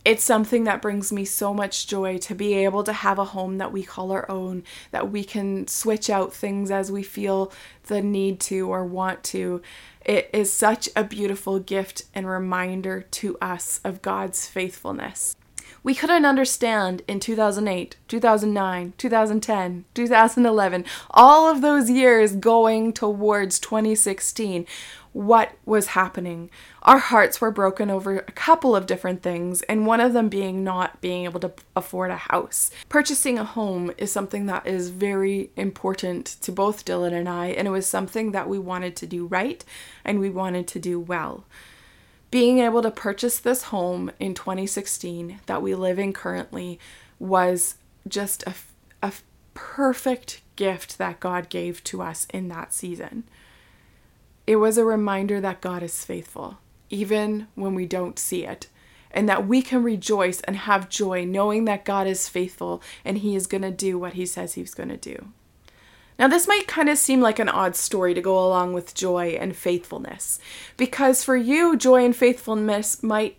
it's 0.04 0.24
something 0.24 0.64
that 0.64 0.82
brings 0.82 1.12
me 1.12 1.24
so 1.24 1.54
much 1.54 1.86
joy 1.86 2.18
to 2.18 2.34
be 2.34 2.54
able 2.54 2.84
to 2.84 2.92
have 2.92 3.18
a 3.18 3.24
home 3.24 3.58
that 3.58 3.72
we 3.72 3.82
call 3.82 4.12
our 4.12 4.30
own, 4.30 4.62
that 4.90 5.10
we 5.10 5.24
can 5.24 5.66
switch 5.66 6.10
out 6.10 6.32
things 6.32 6.70
as 6.70 6.92
we 6.92 7.02
feel 7.02 7.52
the 7.84 8.02
need 8.02 8.38
to 8.40 8.68
or 8.68 8.84
want 8.84 9.24
to. 9.24 9.62
It 10.04 10.28
is 10.32 10.52
such 10.52 10.90
a 10.94 11.04
beautiful 11.04 11.58
gift 11.58 12.04
and 12.14 12.28
reminder 12.28 13.02
to 13.02 13.38
us 13.40 13.80
of 13.82 14.02
God's 14.02 14.46
faithfulness. 14.46 15.34
We 15.82 15.94
couldn't 15.94 16.24
understand 16.24 17.02
in 17.06 17.20
2008, 17.20 17.96
2009, 18.08 18.94
2010, 18.96 19.84
2011, 19.94 20.84
all 21.10 21.50
of 21.50 21.60
those 21.60 21.90
years 21.90 22.36
going 22.36 22.94
towards 22.94 23.58
2016 23.58 24.66
what 25.14 25.52
was 25.64 25.86
happening. 25.86 26.50
Our 26.82 26.98
hearts 26.98 27.40
were 27.40 27.52
broken 27.52 27.88
over 27.88 28.18
a 28.18 28.32
couple 28.32 28.74
of 28.74 28.86
different 28.86 29.22
things, 29.22 29.62
and 29.62 29.86
one 29.86 30.00
of 30.00 30.12
them 30.12 30.28
being 30.28 30.64
not 30.64 31.00
being 31.00 31.24
able 31.24 31.40
to 31.40 31.52
afford 31.74 32.10
a 32.10 32.16
house. 32.16 32.72
Purchasing 32.88 33.38
a 33.38 33.44
home 33.44 33.92
is 33.96 34.12
something 34.12 34.46
that 34.46 34.66
is 34.66 34.90
very 34.90 35.50
important 35.56 36.26
to 36.42 36.50
both 36.50 36.84
Dylan 36.84 37.12
and 37.12 37.28
I, 37.28 37.46
and 37.46 37.68
it 37.68 37.70
was 37.70 37.86
something 37.86 38.32
that 38.32 38.48
we 38.48 38.58
wanted 38.58 38.96
to 38.96 39.06
do 39.06 39.24
right 39.26 39.64
and 40.04 40.18
we 40.18 40.30
wanted 40.30 40.66
to 40.68 40.80
do 40.80 40.98
well. 40.98 41.44
Being 42.32 42.58
able 42.58 42.82
to 42.82 42.90
purchase 42.90 43.38
this 43.38 43.64
home 43.64 44.10
in 44.18 44.34
2016 44.34 45.40
that 45.46 45.62
we 45.62 45.76
live 45.76 46.00
in 46.00 46.12
currently 46.12 46.80
was 47.20 47.76
just 48.08 48.42
a, 48.48 48.54
a 49.00 49.12
perfect 49.54 50.40
gift 50.56 50.98
that 50.98 51.20
God 51.20 51.48
gave 51.48 51.84
to 51.84 52.02
us 52.02 52.26
in 52.30 52.48
that 52.48 52.72
season. 52.74 53.22
It 54.46 54.56
was 54.56 54.76
a 54.76 54.84
reminder 54.84 55.40
that 55.40 55.60
God 55.60 55.82
is 55.82 56.04
faithful, 56.04 56.58
even 56.90 57.46
when 57.54 57.74
we 57.74 57.86
don't 57.86 58.18
see 58.18 58.44
it, 58.44 58.68
and 59.10 59.28
that 59.28 59.46
we 59.46 59.62
can 59.62 59.82
rejoice 59.82 60.40
and 60.42 60.56
have 60.56 60.88
joy 60.88 61.24
knowing 61.24 61.64
that 61.64 61.84
God 61.84 62.06
is 62.06 62.28
faithful 62.28 62.82
and 63.04 63.18
He 63.18 63.34
is 63.34 63.46
going 63.46 63.62
to 63.62 63.70
do 63.70 63.98
what 63.98 64.14
He 64.14 64.26
says 64.26 64.54
He's 64.54 64.74
going 64.74 64.90
to 64.90 64.96
do. 64.96 65.28
Now, 66.18 66.28
this 66.28 66.46
might 66.46 66.68
kind 66.68 66.88
of 66.88 66.98
seem 66.98 67.20
like 67.20 67.38
an 67.38 67.48
odd 67.48 67.74
story 67.74 68.14
to 68.14 68.20
go 68.20 68.38
along 68.38 68.72
with 68.72 68.94
joy 68.94 69.36
and 69.40 69.56
faithfulness, 69.56 70.38
because 70.76 71.24
for 71.24 71.36
you, 71.36 71.76
joy 71.76 72.04
and 72.04 72.14
faithfulness 72.14 73.02
might 73.02 73.36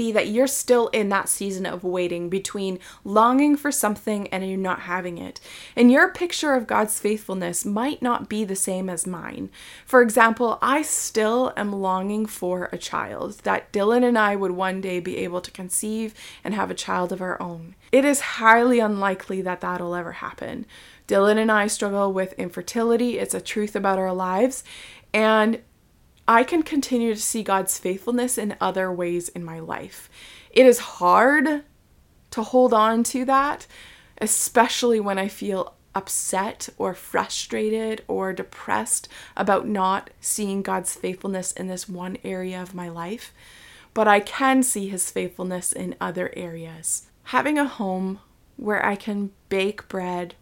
be 0.00 0.12
that 0.12 0.28
you're 0.28 0.46
still 0.46 0.88
in 0.88 1.10
that 1.10 1.28
season 1.28 1.66
of 1.66 1.84
waiting 1.84 2.30
between 2.30 2.78
longing 3.04 3.54
for 3.54 3.70
something 3.70 4.26
and 4.28 4.48
you're 4.48 4.56
not 4.56 4.80
having 4.80 5.18
it. 5.18 5.38
And 5.76 5.92
your 5.92 6.10
picture 6.10 6.54
of 6.54 6.66
God's 6.66 6.98
faithfulness 6.98 7.66
might 7.66 8.00
not 8.00 8.26
be 8.26 8.42
the 8.42 8.56
same 8.56 8.88
as 8.88 9.06
mine. 9.06 9.50
For 9.84 10.00
example, 10.00 10.58
I 10.62 10.80
still 10.80 11.52
am 11.54 11.70
longing 11.70 12.24
for 12.24 12.70
a 12.72 12.78
child, 12.78 13.40
that 13.42 13.74
Dylan 13.74 14.02
and 14.02 14.16
I 14.16 14.36
would 14.36 14.52
one 14.52 14.80
day 14.80 15.00
be 15.00 15.18
able 15.18 15.42
to 15.42 15.50
conceive 15.50 16.14
and 16.42 16.54
have 16.54 16.70
a 16.70 16.82
child 16.86 17.12
of 17.12 17.20
our 17.20 17.40
own. 17.42 17.74
It 17.92 18.06
is 18.06 18.20
highly 18.40 18.80
unlikely 18.80 19.42
that 19.42 19.60
that'll 19.60 19.94
ever 19.94 20.12
happen. 20.12 20.64
Dylan 21.08 21.36
and 21.36 21.52
I 21.52 21.66
struggle 21.66 22.10
with 22.10 22.32
infertility, 22.38 23.18
it's 23.18 23.34
a 23.34 23.40
truth 23.40 23.76
about 23.76 23.98
our 23.98 24.14
lives. 24.14 24.64
And 25.12 25.60
I 26.30 26.44
can 26.44 26.62
continue 26.62 27.12
to 27.12 27.20
see 27.20 27.42
God's 27.42 27.76
faithfulness 27.76 28.38
in 28.38 28.54
other 28.60 28.92
ways 28.92 29.30
in 29.30 29.44
my 29.44 29.58
life. 29.58 30.08
It 30.52 30.64
is 30.64 30.78
hard 30.78 31.64
to 32.30 32.42
hold 32.44 32.72
on 32.72 33.02
to 33.02 33.24
that, 33.24 33.66
especially 34.18 35.00
when 35.00 35.18
I 35.18 35.26
feel 35.26 35.74
upset 35.92 36.68
or 36.78 36.94
frustrated 36.94 38.04
or 38.06 38.32
depressed 38.32 39.08
about 39.36 39.66
not 39.66 40.10
seeing 40.20 40.62
God's 40.62 40.94
faithfulness 40.94 41.50
in 41.50 41.66
this 41.66 41.88
one 41.88 42.16
area 42.22 42.62
of 42.62 42.76
my 42.76 42.88
life. 42.88 43.34
But 43.92 44.06
I 44.06 44.20
can 44.20 44.62
see 44.62 44.88
His 44.88 45.10
faithfulness 45.10 45.72
in 45.72 45.96
other 46.00 46.32
areas. 46.36 47.08
Having 47.24 47.58
a 47.58 47.64
home 47.64 48.20
where 48.56 48.86
I 48.86 48.94
can 48.94 49.32
bake 49.48 49.88
bread, 49.88 50.36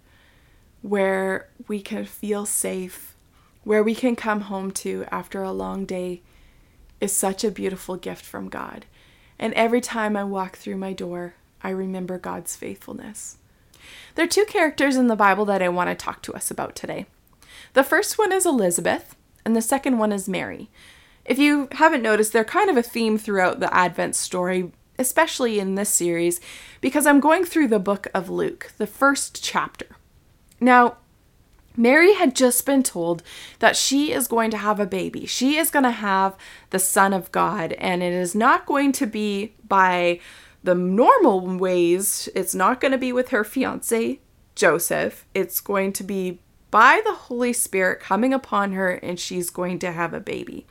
where 0.83 1.49
we 1.67 1.81
can 1.81 2.05
feel 2.05 2.45
safe, 2.45 3.08
where 3.69 3.83
we 3.83 3.95
can 3.95 4.17
come 4.17 4.41
home 4.41 4.71
to 4.71 5.05
after 5.11 5.43
a 5.43 5.53
long 5.53 5.85
day 5.85 6.23
is 7.03 7.15
such 7.15 7.45
a 7.45 7.51
beautiful 7.51 7.97
gift 7.97 8.25
from 8.25 8.49
God. 8.49 8.87
And 9.39 9.53
every 9.53 9.83
time 9.83 10.17
I 10.17 10.25
walk 10.25 10.57
through 10.57 10.79
my 10.79 10.95
door, 10.95 11.35
I 11.63 11.69
remember 11.69 12.17
God's 12.17 12.57
faithfulness. 12.57 13.37
There 14.15 14.25
are 14.25 14.27
two 14.27 14.47
characters 14.47 14.97
in 14.97 15.09
the 15.09 15.17
Bible 15.17 15.45
that 15.45 15.61
I 15.61 15.69
want 15.69 15.91
to 15.91 15.95
talk 15.95 16.23
to 16.23 16.33
us 16.33 16.51
about 16.51 16.77
today. 16.77 17.05
The 17.75 17.85
first 17.85 18.17
one 18.17 18.33
is 18.33 18.47
Elizabeth, 18.47 19.15
and 19.45 19.55
the 19.55 19.61
second 19.61 19.99
one 19.99 20.13
is 20.13 20.31
Mary. 20.31 20.71
If 21.27 21.39
you 21.39 21.69
haven't 21.73 22.03
noticed, 22.03 22.33
they're 22.33 22.45
kind 22.45 22.71
of 22.71 22.79
a 22.79 22.83
theme 22.83 23.19
throughout 23.19 23.61
the 23.61 23.73
Advent 23.75 24.17
story, 24.17 24.73
especially 24.99 25.59
in 25.59 25.75
this 25.75 25.91
series, 25.91 26.41
because 26.81 27.07
I'm 27.07 27.21
going 27.21 27.45
through 27.45 27.69
the 27.69 27.79
book 27.79 28.07
of 28.15 28.31
Luke, 28.31 28.73
the 28.79 28.87
first 28.87 29.45
chapter. 29.45 29.89
Now, 30.59 30.97
Mary 31.79 32.15
had 32.15 32.35
just 32.35 32.67
been 32.67 32.83
told 32.83 33.23
that 33.61 33.77
she 33.77 34.13
is 34.13 34.27
going 34.27 34.51
to 34.51 34.57
have 34.57 34.81
a 34.81 34.87
baby. 34.87 35.25
She 35.27 35.57
is 35.57 35.71
going 35.71 35.85
to 35.85 35.93
have 35.93 36.37
the 36.71 36.81
Son 36.81 37.13
of 37.13 37.31
God, 37.31 37.73
and 37.75 38.03
it 38.03 38.13
is 38.13 38.35
not 38.35 38.67
going 38.67 38.91
to 38.93 39.07
be 39.07 39.55
by 39.67 40.19
the 40.65 40.75
normal 40.75 41.41
ways. 41.57 42.29
It's 42.35 42.55
not 42.55 42.81
going 42.81 42.91
to 42.93 42.99
be 42.99 43.13
with 43.13 43.29
her 43.29 43.45
fiance, 43.45 44.19
Joseph. 44.57 45.25
It's 45.35 45.61
going 45.61 45.93
to 45.95 46.03
be 46.03 46.41
by 46.73 47.01
the 47.05 47.15
Holy 47.15 47.53
Spirit 47.53 48.01
coming 48.01 48.35
upon 48.35 48.73
her, 48.73 48.91
and 48.91 49.19
she's 49.19 49.49
going 49.49 49.79
to 49.79 49.93
have 49.93 50.13
a 50.13 50.21
baby. 50.21 50.67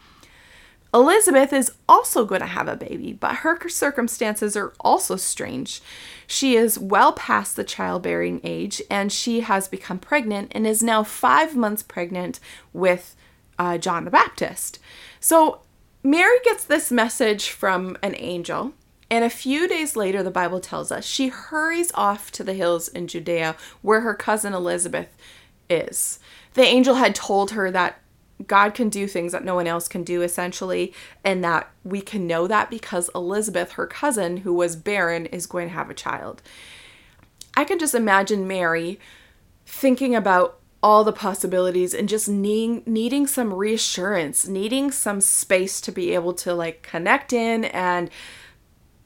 Elizabeth 0.93 1.51
is 1.51 1.73
also 1.87 2.25
going 2.25 2.41
to 2.41 2.47
have 2.47 2.67
a 2.67 2.75
baby, 2.75 3.13
but 3.13 3.37
her 3.37 3.67
circumstances 3.69 4.55
are 4.55 4.73
also 4.79 5.15
strange. 5.15 5.81
She 6.25 6.55
is 6.55 6.79
well 6.79 7.13
past 7.13 7.55
the 7.55 7.63
childbearing 7.63 8.41
age 8.43 8.81
and 8.89 9.11
she 9.11 9.41
has 9.41 9.67
become 9.67 9.99
pregnant 9.99 10.51
and 10.55 10.65
is 10.65 10.81
now 10.81 11.03
five 11.03 11.55
months 11.55 11.83
pregnant 11.83 12.39
with 12.73 13.15
uh, 13.59 13.77
John 13.77 14.05
the 14.05 14.11
Baptist. 14.11 14.79
So 15.19 15.61
Mary 16.03 16.37
gets 16.43 16.63
this 16.63 16.91
message 16.91 17.49
from 17.49 17.97
an 18.01 18.15
angel. 18.17 18.73
And 19.09 19.23
a 19.23 19.29
few 19.29 19.67
days 19.67 19.95
later, 19.95 20.21
the 20.21 20.31
Bible 20.31 20.59
tells 20.59 20.91
us 20.91 21.05
she 21.05 21.29
hurries 21.29 21.91
off 21.93 22.31
to 22.31 22.43
the 22.43 22.53
hills 22.53 22.87
in 22.89 23.07
Judea 23.07 23.55
where 23.81 24.01
her 24.01 24.13
cousin 24.13 24.53
Elizabeth 24.53 25.15
is. 25.69 26.19
The 26.53 26.63
angel 26.63 26.95
had 26.95 27.15
told 27.15 27.51
her 27.51 27.71
that 27.71 27.99
God 28.45 28.73
can 28.75 28.89
do 28.89 29.07
things 29.07 29.31
that 29.31 29.43
no 29.43 29.55
one 29.55 29.65
else 29.65 29.87
can 29.87 30.03
do, 30.03 30.21
essentially, 30.21 30.93
and 31.23 31.43
that 31.43 31.71
we 31.83 32.01
can 32.01 32.27
know 32.27 32.47
that 32.47 32.69
because 32.69 33.09
Elizabeth, 33.15 33.71
her 33.73 33.87
cousin, 33.87 34.37
who 34.37 34.53
was 34.53 34.75
barren, 34.75 35.25
is 35.27 35.47
going 35.47 35.69
to 35.69 35.73
have 35.73 35.89
a 35.89 35.95
child. 35.95 36.41
I 37.55 37.63
can 37.63 37.79
just 37.79 37.95
imagine 37.95 38.47
Mary 38.47 38.99
thinking 39.65 40.15
about 40.15 40.59
all 40.83 41.03
the 41.03 41.11
possibilities 41.11 41.93
and 41.93 42.07
just 42.07 42.29
needing 42.29 42.83
needing 42.85 43.25
some 43.25 43.51
reassurance, 43.51 44.47
needing 44.47 44.91
some 44.91 45.19
space 45.19 45.81
to 45.81 45.91
be 45.91 46.13
able 46.13 46.33
to 46.33 46.53
like 46.53 46.83
connect 46.83 47.33
in 47.33 47.65
and 47.65 48.11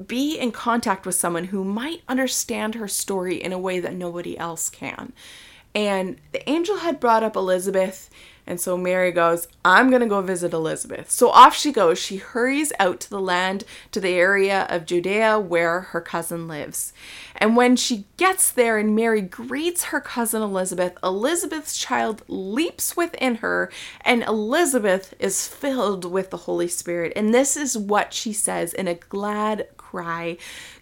be 0.05 0.37
in 0.37 0.51
contact 0.51 1.05
with 1.05 1.15
someone 1.15 1.45
who 1.45 1.63
might 1.63 2.01
understand 2.07 2.75
her 2.75 2.87
story 2.87 3.41
in 3.41 3.53
a 3.53 3.59
way 3.59 3.79
that 3.79 3.93
nobody 3.93 4.37
else 4.37 4.69
can. 4.69 5.13
And 5.73 6.17
the 6.31 6.47
angel 6.49 6.77
had 6.77 6.99
brought 6.99 7.23
up 7.23 7.35
Elizabeth 7.35 8.09
and 8.47 8.59
so 8.59 8.75
Mary 8.75 9.11
goes, 9.11 9.47
I'm 9.63 9.89
going 9.89 10.01
to 10.01 10.07
go 10.07 10.21
visit 10.21 10.53
Elizabeth. 10.53 11.11
So 11.11 11.29
off 11.29 11.55
she 11.55 11.71
goes. 11.71 11.99
She 11.99 12.17
hurries 12.17 12.73
out 12.79 12.99
to 13.01 13.09
the 13.09 13.21
land, 13.21 13.63
to 13.91 14.01
the 14.01 14.09
area 14.09 14.65
of 14.69 14.85
Judea 14.85 15.39
where 15.39 15.81
her 15.81 16.01
cousin 16.01 16.47
lives. 16.47 16.91
And 17.35 17.55
when 17.55 17.75
she 17.75 18.05
gets 18.17 18.51
there 18.51 18.77
and 18.77 18.95
Mary 18.95 19.21
greets 19.21 19.85
her 19.85 20.01
cousin 20.01 20.41
Elizabeth, 20.41 20.97
Elizabeth's 21.03 21.77
child 21.77 22.23
leaps 22.27 22.97
within 22.97 23.35
her, 23.35 23.71
and 24.01 24.23
Elizabeth 24.23 25.13
is 25.19 25.47
filled 25.47 26.05
with 26.05 26.29
the 26.29 26.37
Holy 26.37 26.67
Spirit. 26.67 27.13
And 27.15 27.33
this 27.33 27.55
is 27.55 27.77
what 27.77 28.13
she 28.13 28.33
says 28.33 28.73
in 28.73 28.87
a 28.87 28.95
glad, 28.95 29.67
cry. 29.77 30.37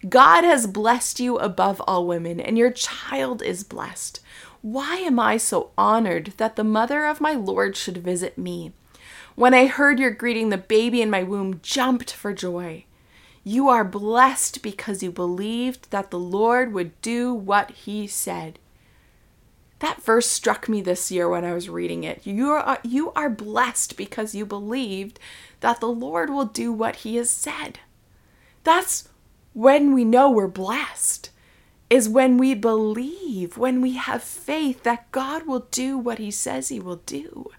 God 0.08 0.44
has 0.44 0.66
blessed 0.66 1.20
you 1.20 1.36
above 1.36 1.80
all 1.86 2.06
women, 2.06 2.40
and 2.40 2.56
your 2.56 2.70
child 2.70 3.42
is 3.42 3.64
blessed. 3.64 4.20
Why 4.62 4.96
am 4.96 5.18
I 5.18 5.38
so 5.38 5.70
honored 5.78 6.34
that 6.36 6.56
the 6.56 6.64
mother 6.64 7.06
of 7.06 7.20
my 7.20 7.32
Lord 7.32 7.76
should 7.76 7.98
visit 7.98 8.36
me? 8.36 8.72
When 9.34 9.54
I 9.54 9.66
heard 9.66 9.98
your 9.98 10.10
greeting, 10.10 10.50
the 10.50 10.58
baby 10.58 11.00
in 11.00 11.08
my 11.08 11.22
womb 11.22 11.60
jumped 11.62 12.12
for 12.12 12.34
joy. 12.34 12.84
You 13.42 13.68
are 13.70 13.84
blessed 13.84 14.62
because 14.62 15.02
you 15.02 15.10
believed 15.10 15.90
that 15.90 16.10
the 16.10 16.18
Lord 16.18 16.74
would 16.74 17.00
do 17.00 17.32
what 17.32 17.70
he 17.70 18.06
said. 18.06 18.58
That 19.78 20.02
verse 20.02 20.26
struck 20.26 20.68
me 20.68 20.82
this 20.82 21.10
year 21.10 21.26
when 21.26 21.42
I 21.42 21.54
was 21.54 21.70
reading 21.70 22.04
it. 22.04 22.26
You 22.26 22.50
are, 22.50 22.78
you 22.82 23.12
are 23.12 23.30
blessed 23.30 23.96
because 23.96 24.34
you 24.34 24.44
believed 24.44 25.18
that 25.60 25.80
the 25.80 25.88
Lord 25.88 26.28
will 26.28 26.44
do 26.44 26.70
what 26.70 26.96
he 26.96 27.16
has 27.16 27.30
said. 27.30 27.80
That's 28.62 29.08
when 29.54 29.94
we 29.94 30.04
know 30.04 30.30
we're 30.30 30.48
blessed 30.48 31.30
is 31.90 32.08
when 32.08 32.38
we 32.38 32.54
believe, 32.54 33.58
when 33.58 33.82
we 33.82 33.94
have 33.94 34.22
faith 34.22 34.84
that 34.84 35.10
God 35.10 35.46
will 35.46 35.66
do 35.70 35.98
what 35.98 36.18
He 36.18 36.30
says 36.30 36.68
He 36.68 36.80
will 36.80 37.02
do. 37.04 37.50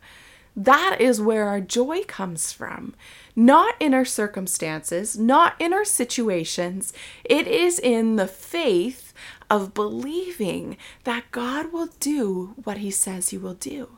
That 0.56 0.98
is 1.00 1.22
where 1.22 1.48
our 1.48 1.62
joy 1.62 2.04
comes 2.04 2.52
from. 2.52 2.96
Not 3.36 3.76
in 3.80 3.94
our 3.94 4.06
circumstances, 4.06 5.18
not 5.18 5.56
in 5.60 5.74
our 5.74 5.86
situations. 5.86 6.94
It 7.24 7.48
is 7.48 7.80
in 7.80 8.16
the 8.16 8.28
faith 8.28 9.14
of 9.50 9.74
believing 9.74 10.78
that 11.04 11.32
God 11.32 11.72
will 11.72 11.90
do 12.00 12.54
what 12.64 12.80
He 12.80 12.92
says 12.92 13.30
He 13.30 13.38
will 13.38 13.54
do. 13.54 13.98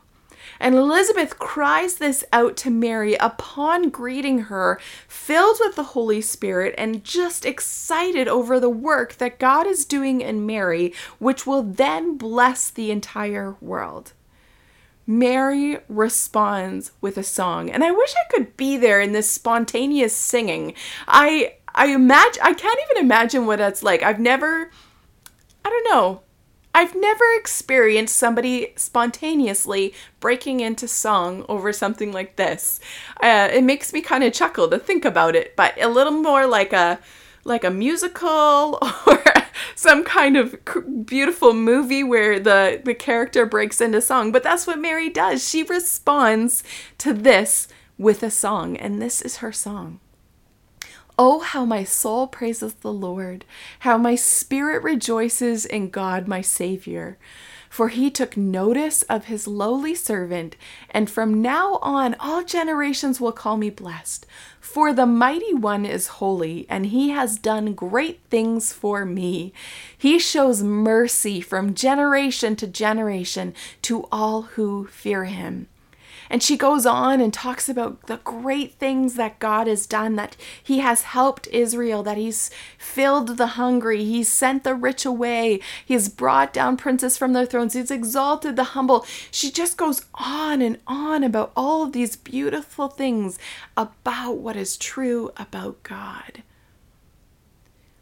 And 0.60 0.74
Elizabeth 0.74 1.38
cries 1.38 1.96
this 1.96 2.24
out 2.32 2.56
to 2.58 2.70
Mary 2.70 3.14
upon 3.14 3.90
greeting 3.90 4.40
her, 4.40 4.78
filled 5.08 5.58
with 5.60 5.76
the 5.76 5.82
Holy 5.82 6.20
Spirit 6.20 6.74
and 6.78 7.04
just 7.04 7.44
excited 7.44 8.28
over 8.28 8.58
the 8.58 8.70
work 8.70 9.14
that 9.14 9.38
God 9.38 9.66
is 9.66 9.84
doing 9.84 10.20
in 10.20 10.46
Mary, 10.46 10.92
which 11.18 11.46
will 11.46 11.62
then 11.62 12.16
bless 12.16 12.70
the 12.70 12.90
entire 12.90 13.56
world. 13.60 14.12
Mary 15.06 15.78
responds 15.88 16.92
with 17.00 17.18
a 17.18 17.22
song, 17.22 17.68
and 17.68 17.84
I 17.84 17.90
wish 17.90 18.14
I 18.14 18.32
could 18.32 18.56
be 18.56 18.76
there 18.76 19.00
in 19.00 19.12
this 19.12 19.30
spontaneous 19.30 20.16
singing. 20.16 20.74
I 21.06 21.56
I 21.74 21.88
imagine 21.88 22.42
I 22.42 22.54
can't 22.54 22.80
even 22.90 23.04
imagine 23.04 23.46
what 23.46 23.58
that's 23.58 23.82
like. 23.82 24.02
I've 24.02 24.20
never 24.20 24.70
I 25.64 25.68
don't 25.68 25.90
know. 25.90 26.22
I've 26.74 26.96
never 26.96 27.24
experienced 27.36 28.16
somebody 28.16 28.72
spontaneously 28.74 29.94
breaking 30.18 30.58
into 30.58 30.88
song 30.88 31.46
over 31.48 31.72
something 31.72 32.12
like 32.12 32.34
this. 32.34 32.80
Uh, 33.22 33.48
it 33.52 33.62
makes 33.62 33.92
me 33.92 34.00
kind 34.00 34.24
of 34.24 34.32
chuckle 34.32 34.68
to 34.68 34.78
think 34.78 35.04
about 35.04 35.36
it, 35.36 35.54
but 35.54 35.80
a 35.80 35.88
little 35.88 36.12
more 36.12 36.46
like 36.46 36.72
a 36.72 36.98
like 37.44 37.62
a 37.62 37.70
musical 37.70 38.78
or 39.06 39.22
some 39.76 40.02
kind 40.02 40.36
of 40.36 40.56
beautiful 41.06 41.52
movie 41.54 42.02
where 42.02 42.40
the 42.40 42.80
the 42.84 42.94
character 42.94 43.46
breaks 43.46 43.80
into 43.80 44.00
song. 44.00 44.32
But 44.32 44.42
that's 44.42 44.66
what 44.66 44.80
Mary 44.80 45.08
does. 45.08 45.48
She 45.48 45.62
responds 45.62 46.64
to 46.98 47.12
this 47.12 47.68
with 47.96 48.24
a 48.24 48.30
song, 48.30 48.76
and 48.76 49.00
this 49.00 49.22
is 49.22 49.36
her 49.36 49.52
song. 49.52 50.00
Oh, 51.16 51.40
how 51.40 51.64
my 51.64 51.84
soul 51.84 52.26
praises 52.26 52.74
the 52.74 52.92
Lord, 52.92 53.44
how 53.80 53.96
my 53.96 54.16
spirit 54.16 54.82
rejoices 54.82 55.64
in 55.64 55.90
God 55.90 56.26
my 56.26 56.40
Savior. 56.40 57.18
For 57.70 57.88
he 57.88 58.10
took 58.10 58.36
notice 58.36 59.02
of 59.02 59.26
his 59.26 59.46
lowly 59.46 59.94
servant, 59.94 60.56
and 60.90 61.08
from 61.08 61.40
now 61.40 61.78
on 61.82 62.16
all 62.18 62.42
generations 62.42 63.20
will 63.20 63.32
call 63.32 63.56
me 63.56 63.70
blessed. 63.70 64.26
For 64.60 64.92
the 64.92 65.06
mighty 65.06 65.54
one 65.54 65.86
is 65.86 66.18
holy, 66.18 66.66
and 66.68 66.86
he 66.86 67.10
has 67.10 67.38
done 67.38 67.74
great 67.74 68.20
things 68.28 68.72
for 68.72 69.04
me. 69.04 69.52
He 69.96 70.18
shows 70.18 70.64
mercy 70.64 71.40
from 71.40 71.74
generation 71.74 72.56
to 72.56 72.66
generation 72.66 73.54
to 73.82 74.08
all 74.10 74.42
who 74.42 74.86
fear 74.86 75.24
him. 75.24 75.68
And 76.34 76.42
she 76.42 76.56
goes 76.56 76.84
on 76.84 77.20
and 77.20 77.32
talks 77.32 77.68
about 77.68 78.08
the 78.08 78.16
great 78.16 78.74
things 78.74 79.14
that 79.14 79.38
God 79.38 79.68
has 79.68 79.86
done, 79.86 80.16
that 80.16 80.36
He 80.60 80.80
has 80.80 81.02
helped 81.02 81.46
Israel, 81.52 82.02
that 82.02 82.16
He's 82.16 82.50
filled 82.76 83.36
the 83.36 83.46
hungry, 83.54 84.02
He's 84.02 84.26
sent 84.26 84.64
the 84.64 84.74
rich 84.74 85.06
away, 85.06 85.60
He's 85.86 86.08
brought 86.08 86.52
down 86.52 86.76
princes 86.76 87.16
from 87.16 87.34
their 87.34 87.46
thrones, 87.46 87.74
He's 87.74 87.92
exalted 87.92 88.56
the 88.56 88.64
humble. 88.64 89.06
She 89.30 89.48
just 89.48 89.76
goes 89.76 90.06
on 90.14 90.60
and 90.60 90.80
on 90.88 91.22
about 91.22 91.52
all 91.54 91.84
of 91.84 91.92
these 91.92 92.16
beautiful 92.16 92.88
things 92.88 93.38
about 93.76 94.38
what 94.38 94.56
is 94.56 94.76
true 94.76 95.30
about 95.36 95.84
God. 95.84 96.42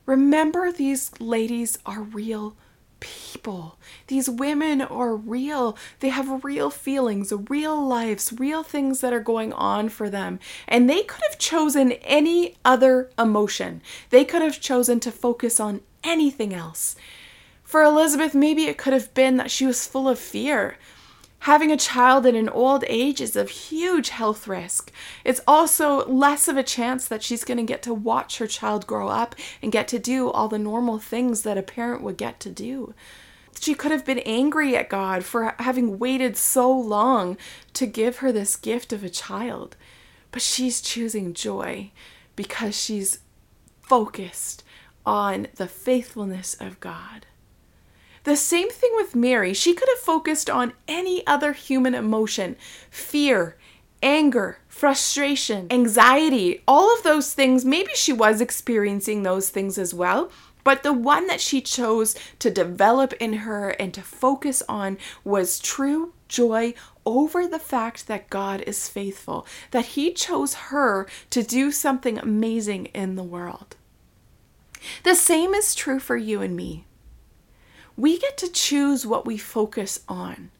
Remember, 0.07 0.73
these 0.73 1.11
ladies 1.21 1.79
are 1.85 2.01
real 2.01 2.57
people. 3.03 3.79
These 4.07 4.31
women 4.31 4.81
are 4.81 5.15
real. 5.15 5.77
They 6.01 6.11
have 6.11 6.45
real 6.45 6.71
feelings, 6.71 7.33
real 7.51 7.87
lives, 7.87 8.33
real 8.39 8.63
things 8.63 9.01
that 9.01 9.13
are 9.13 9.21
going 9.21 9.53
on 9.53 9.89
for 9.89 10.09
them. 10.09 10.39
And 10.69 10.89
they 10.89 11.03
could 11.03 11.23
have 11.29 11.39
chosen 11.39 11.93
any 11.93 12.57
other 12.65 13.11
emotion. 13.19 13.83
They 14.11 14.25
could 14.25 14.43
have 14.43 14.61
chosen 14.61 15.01
to 15.01 15.13
focus 15.13 15.59
on 15.59 15.81
anything 16.05 16.55
else. 16.55 16.97
For 17.63 17.83
Elizabeth, 17.83 18.35
maybe 18.35 18.65
it 18.65 18.79
could 18.79 18.93
have 18.93 19.13
been 19.15 19.37
that 19.39 19.51
she 19.51 19.67
was 19.67 19.87
full 19.87 20.09
of 20.09 20.19
fear. 20.19 20.77
Having 21.43 21.73
a 21.73 21.77
child 21.77 22.25
in 22.25 22.37
an 22.37 22.49
old 22.49 22.85
age 22.87 23.21
is 23.21 23.35
of 23.35 23.51
huge 23.51 24.11
health 24.11 24.47
risk. 24.47 24.93
It's 25.25 25.41
also 25.45 26.07
less 26.07 26.47
of 26.47 26.57
a 26.57 26.63
chance 26.63 27.09
that 27.09 27.25
she's 27.25 27.43
going 27.43 27.59
to 27.59 27.65
get 27.65 27.83
to 27.83 27.93
watch 27.93 28.39
her 28.39 28.47
child 28.47 28.87
grow 28.87 29.09
up 29.09 29.35
and 29.61 29.73
get 29.73 29.89
to 29.89 29.99
do 29.99 30.31
all 30.31 30.47
the 30.47 30.57
normal 30.57 31.01
things 31.01 31.43
that 31.43 31.59
a 31.59 31.63
parent 31.63 32.01
would 32.01 32.17
get 32.17 32.39
to 32.41 32.51
do. 32.51 32.95
She 33.59 33.75
could 33.75 33.91
have 33.91 34.05
been 34.05 34.21
angry 34.21 34.77
at 34.77 34.89
God 34.89 35.25
for 35.25 35.57
having 35.59 35.99
waited 35.99 36.37
so 36.37 36.71
long 36.71 37.37
to 37.73 37.87
give 37.87 38.19
her 38.19 38.31
this 38.31 38.55
gift 38.55 38.93
of 38.93 39.03
a 39.03 39.11
child. 39.11 39.75
But 40.31 40.43
she's 40.43 40.81
choosing 40.81 41.35
joy 41.35 41.91
because 42.37 42.81
she's 42.81 43.19
focused 43.81 44.63
on 45.05 45.49
the 45.57 45.67
faithfulness 45.67 46.55
of 46.61 46.79
God. 46.79 47.27
The 48.25 48.37
same 48.37 48.71
thing 48.71 48.93
with 48.95 49.17
Mary. 49.17 49.53
She 49.53 49.75
could 49.75 49.89
have 49.89 49.99
focused 49.99 50.49
on 50.49 50.75
any 50.87 51.27
other 51.27 51.53
human 51.53 51.95
emotion 51.95 52.57
fear, 52.91 53.57
anger, 54.03 54.59
frustration, 54.69 55.67
anxiety, 55.71 56.63
all 56.67 56.95
of 56.97 57.03
those 57.03 57.33
things. 57.33 57.65
Maybe 57.65 57.91
she 57.95 58.13
was 58.13 58.41
experiencing 58.41 59.23
those 59.23 59.49
things 59.49 59.77
as 59.79 59.93
well. 59.93 60.31
But 60.65 60.85
the 60.85 60.93
one 60.93 61.27
that 61.27 61.41
she 61.41 61.61
chose 61.61 62.15
to 62.39 62.49
develop 62.49 63.13
in 63.15 63.33
her 63.33 63.71
and 63.71 63.93
to 63.95 64.03
focus 64.03 64.63
on 64.69 64.97
was 65.25 65.59
true 65.59 66.13
joy 66.29 66.75
over 67.05 67.49
the 67.49 67.59
fact 67.59 68.07
that 68.07 68.31
God 68.31 68.63
is 68.63 68.89
faithful, 68.89 69.45
that 69.73 69.87
He 69.87 70.13
chose 70.13 70.55
her 70.55 71.09
to 71.31 71.43
do 71.43 71.73
something 71.73 72.17
amazing 72.17 72.87
in 72.87 73.17
the 73.17 73.25
world. 73.25 73.75
The 75.03 75.17
same 75.17 75.53
is 75.53 75.75
true 75.75 75.99
for 75.99 76.17
you 76.17 76.41
and 76.41 76.55
me 76.57 76.85
we 77.97 78.19
get 78.19 78.37
to 78.39 78.51
choose 78.51 79.07
what 79.07 79.27
we 79.27 79.39
focus 79.39 80.01
on. 80.09 80.51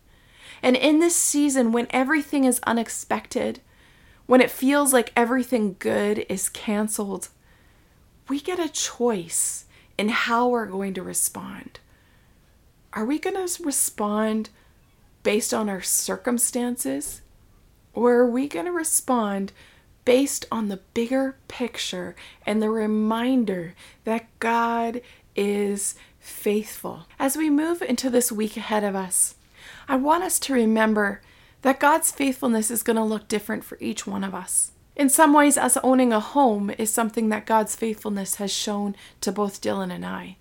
And 0.63 0.77
in 0.77 1.01
this 1.01 1.17
season, 1.17 1.73
when 1.73 1.87
everything 1.91 2.45
is 2.45 2.61
unexpected, 2.65 3.61
when 4.27 4.41
it 4.41 4.51
feels 4.51 4.93
like 4.93 5.13
everything 5.17 5.77
good 5.79 6.25
is 6.29 6.49
canceled, 6.49 7.29
we 8.29 8.41
get 8.41 8.59
a 8.59 8.69
choice 8.69 9.65
in 9.99 10.09
how 10.09 10.49
we're 10.49 10.67
going 10.67 10.95
to 10.95 11.03
respond. 11.03 11.81
Are 12.93 13.05
we 13.05 13.19
going 13.19 13.37
to 13.37 13.63
respond 13.63 14.51
based 15.23 15.53
on 15.53 15.69
our 15.69 15.83
circumstances? 15.83 17.23
Or 17.95 18.15
are 18.15 18.31
we 18.31 18.49
going 18.49 18.67
to 18.67 18.73
respond 18.73 19.53
based 20.05 20.47
on 20.51 20.69
the 20.69 20.81
bigger 20.95 21.37
picture 21.49 22.15
and 22.45 22.63
the 22.63 22.71
reminder 22.71 23.75
that 24.05 24.27
God 24.39 25.01
is 25.35 25.95
faithful. 26.23 27.07
As 27.19 27.37
we 27.37 27.51
move 27.51 27.83
into 27.83 28.09
this 28.09 28.31
week 28.31 28.57
ahead 28.57 28.85
of 28.85 28.95
us, 28.95 29.35
I 29.89 29.97
want 29.97 30.23
us 30.23 30.39
to 30.41 30.55
remember 30.55 31.21
that 31.63 31.81
God's 31.81 32.13
faithfulness 32.13 32.71
is 32.71 32.83
going 32.83 32.97
to 32.97 33.03
look 33.03 33.29
different 33.29 33.65
for 33.65 33.77
each 33.81 34.07
one 34.07 34.25
of 34.25 34.35
us. 34.35 34.73
In 34.95 35.09
some 35.09 35.33
ways, 35.33 35.59
us 35.59 35.77
owning 35.83 36.13
a 36.13 36.21
home 36.21 36.71
is 36.79 36.93
something 36.93 37.29
that 37.29 37.47
God's 37.47 37.75
faithfulness 37.75 38.37
has 38.37 38.53
shown 38.53 38.95
to 39.21 39.33
both 39.33 39.61
Dylan 39.61 39.93
and 39.93 40.07
I. 40.07 40.37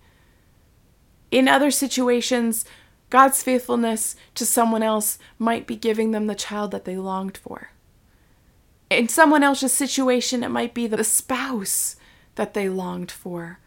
In 1.31 1.47
other 1.47 1.71
situations, 1.71 2.65
God's 3.09 3.41
faithfulness 3.41 4.15
to 4.35 4.45
someone 4.45 4.83
else 4.83 5.17
might 5.39 5.65
be 5.65 5.75
giving 5.75 6.11
them 6.11 6.27
the 6.27 6.35
child 6.35 6.71
that 6.71 6.85
they 6.85 6.97
longed 6.97 7.37
for. 7.37 7.71
In 8.89 9.07
someone 9.07 9.41
else's 9.41 9.73
situation, 9.73 10.43
it 10.43 10.49
might 10.49 10.73
be 10.73 10.85
the 10.85 11.03
spouse 11.03 11.95
that 12.35 12.53
they 12.53 12.69
longed 12.69 13.11
for 13.11 13.59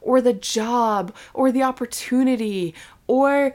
or 0.00 0.20
the 0.20 0.32
job 0.32 1.14
or 1.34 1.50
the 1.50 1.62
opportunity 1.62 2.74
or 3.06 3.54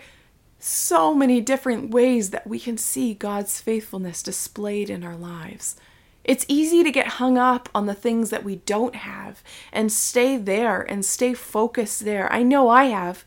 so 0.59 1.13
many 1.13 1.41
different 1.41 1.91
ways 1.91 2.29
that 2.29 2.47
we 2.47 2.59
can 2.59 2.77
see 2.77 3.13
God's 3.13 3.59
faithfulness 3.59 4.23
displayed 4.23 4.89
in 4.89 5.03
our 5.03 5.15
lives. 5.15 5.75
It's 6.23 6.45
easy 6.47 6.83
to 6.83 6.91
get 6.91 7.07
hung 7.19 7.37
up 7.37 7.67
on 7.75 7.85
the 7.85 7.93
things 7.93 8.29
that 8.29 8.45
we 8.45 8.57
don't 8.57 8.95
have 8.95 9.43
and 9.73 9.91
stay 9.91 10.37
there 10.37 10.81
and 10.81 11.03
stay 11.03 11.33
focused 11.33 12.05
there. 12.05 12.31
I 12.31 12.43
know 12.43 12.69
I 12.69 12.85
have. 12.85 13.25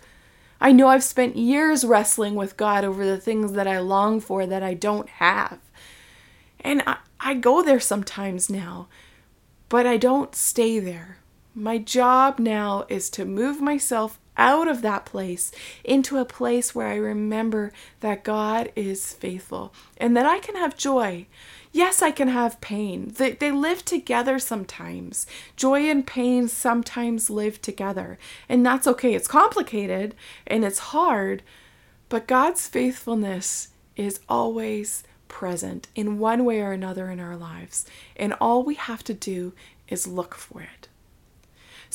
I 0.61 0.73
know 0.73 0.89
I've 0.89 1.05
spent 1.05 1.37
years 1.37 1.85
wrestling 1.85 2.35
with 2.35 2.57
God 2.57 2.85
over 2.85 3.05
the 3.05 3.21
things 3.21 3.53
that 3.53 3.67
I 3.67 3.79
long 3.81 4.21
for 4.21 4.47
that 4.47 4.63
I 4.63 4.73
don't 4.73 5.09
have. 5.11 5.59
And 6.61 6.83
I, 6.87 6.97
I 7.21 7.35
go 7.35 7.63
there 7.63 7.81
sometimes 7.81 8.49
now, 8.49 8.89
but 9.69 9.87
I 9.87 9.99
don't 9.99 10.35
stay 10.35 10.79
there. 10.79 11.16
My 11.59 11.79
job 11.79 12.39
now 12.39 12.85
is 12.91 13.09
to 13.09 13.25
move 13.25 13.63
myself 13.63 14.21
out 14.37 14.69
of 14.69 14.83
that 14.83 15.07
place 15.07 15.51
into 15.85 16.19
a 16.19 16.27
place 16.27 16.75
where 16.75 16.87
I 16.87 16.97
remember 16.97 17.73
that 18.01 18.25
God 18.25 18.71
is 18.77 19.15
faithful 19.15 19.73
and 19.97 20.15
that 20.15 20.27
I 20.27 20.39
can 20.39 20.57
have 20.57 20.77
joy. 20.77 21.27
Yes, 21.73 22.03
I 22.03 22.11
can 22.11 22.29
have 22.29 22.61
pain. 22.61 23.09
They, 23.17 23.33
they 23.33 23.51
live 23.53 23.87
together 23.87 24.39
sometimes. 24.39 25.27
Joy 25.57 25.89
and 25.89 26.07
pain 26.07 26.47
sometimes 26.49 27.31
live 27.31 27.63
together. 27.63 28.19
And 28.51 28.65
that's 28.65 28.87
okay. 28.87 29.15
It's 29.15 29.27
complicated 29.27 30.15
and 30.47 30.63
it's 30.63 30.91
hard, 30.91 31.43
but 32.11 32.29
God's 32.29 32.69
faithfulness 32.69 33.69
is 33.97 34.21
always 34.29 35.05
present 35.29 35.89
in 35.95 36.19
one 36.19 36.45
way 36.45 36.61
or 36.61 36.73
another 36.73 37.09
in 37.09 37.19
our 37.19 37.35
lives. 37.35 37.87
And 38.15 38.35
all 38.43 38.63
we 38.63 38.75
have 38.75 39.03
to 39.05 39.15
do 39.15 39.55
is 39.89 40.07
look 40.07 40.35
for 40.35 40.61
it. 40.61 40.76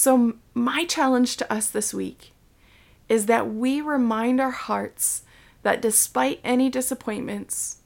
So, 0.04 0.34
my 0.56 0.86
challenge 0.86 1.38
to 1.38 1.54
us 1.54 1.70
this 1.70 1.94
week 1.94 2.32
is 3.08 3.28
that 3.28 3.54
we 3.54 3.82
remind 3.82 4.42
our 4.42 4.50
hearts 4.50 5.22
that 5.62 5.80
despite 5.80 6.40
any 6.44 6.72
disappointments, 6.72 7.82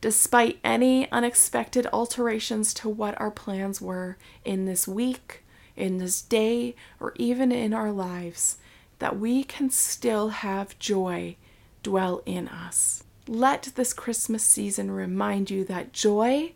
despite 0.00 0.58
any 0.64 1.08
unexpected 1.12 1.86
alterations 1.92 2.74
to 2.74 2.88
what 2.88 3.16
our 3.20 3.30
plans 3.30 3.80
were 3.80 4.18
in 4.44 4.64
this 4.64 4.88
week, 4.88 5.44
in 5.76 5.98
this 5.98 6.20
day, 6.20 6.74
or 6.98 7.12
even 7.14 7.52
in 7.52 7.72
our 7.72 7.92
lives, 7.92 8.56
that 8.98 9.16
we 9.16 9.44
can 9.44 9.70
still 9.70 10.30
have 10.30 10.80
joy 10.80 11.36
dwell 11.84 12.24
in 12.26 12.48
us. 12.48 13.04
Let 13.28 13.70
this 13.76 13.92
Christmas 13.92 14.42
season 14.42 14.90
remind 14.90 15.48
you 15.48 15.62
that 15.66 15.92
joy 15.92 16.54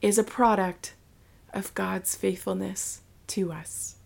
is 0.00 0.16
a 0.16 0.24
product 0.24 0.94
of 1.52 1.74
God's 1.74 2.14
faithfulness 2.16 3.02
to 3.28 3.52
us. 3.52 3.96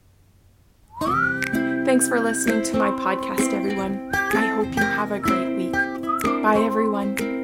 Thanks 1.00 2.09
for 2.09 2.20
listening 2.20 2.62
to 2.64 2.76
my 2.76 2.90
podcast, 2.90 3.52
everyone. 3.52 4.11
I 4.14 4.46
hope 4.48 4.74
you 4.74 4.83
have 4.83 5.12
a 5.12 5.18
great 5.18 5.57
week. 5.57 5.72
Bye, 6.42 6.62
everyone. 6.64 7.38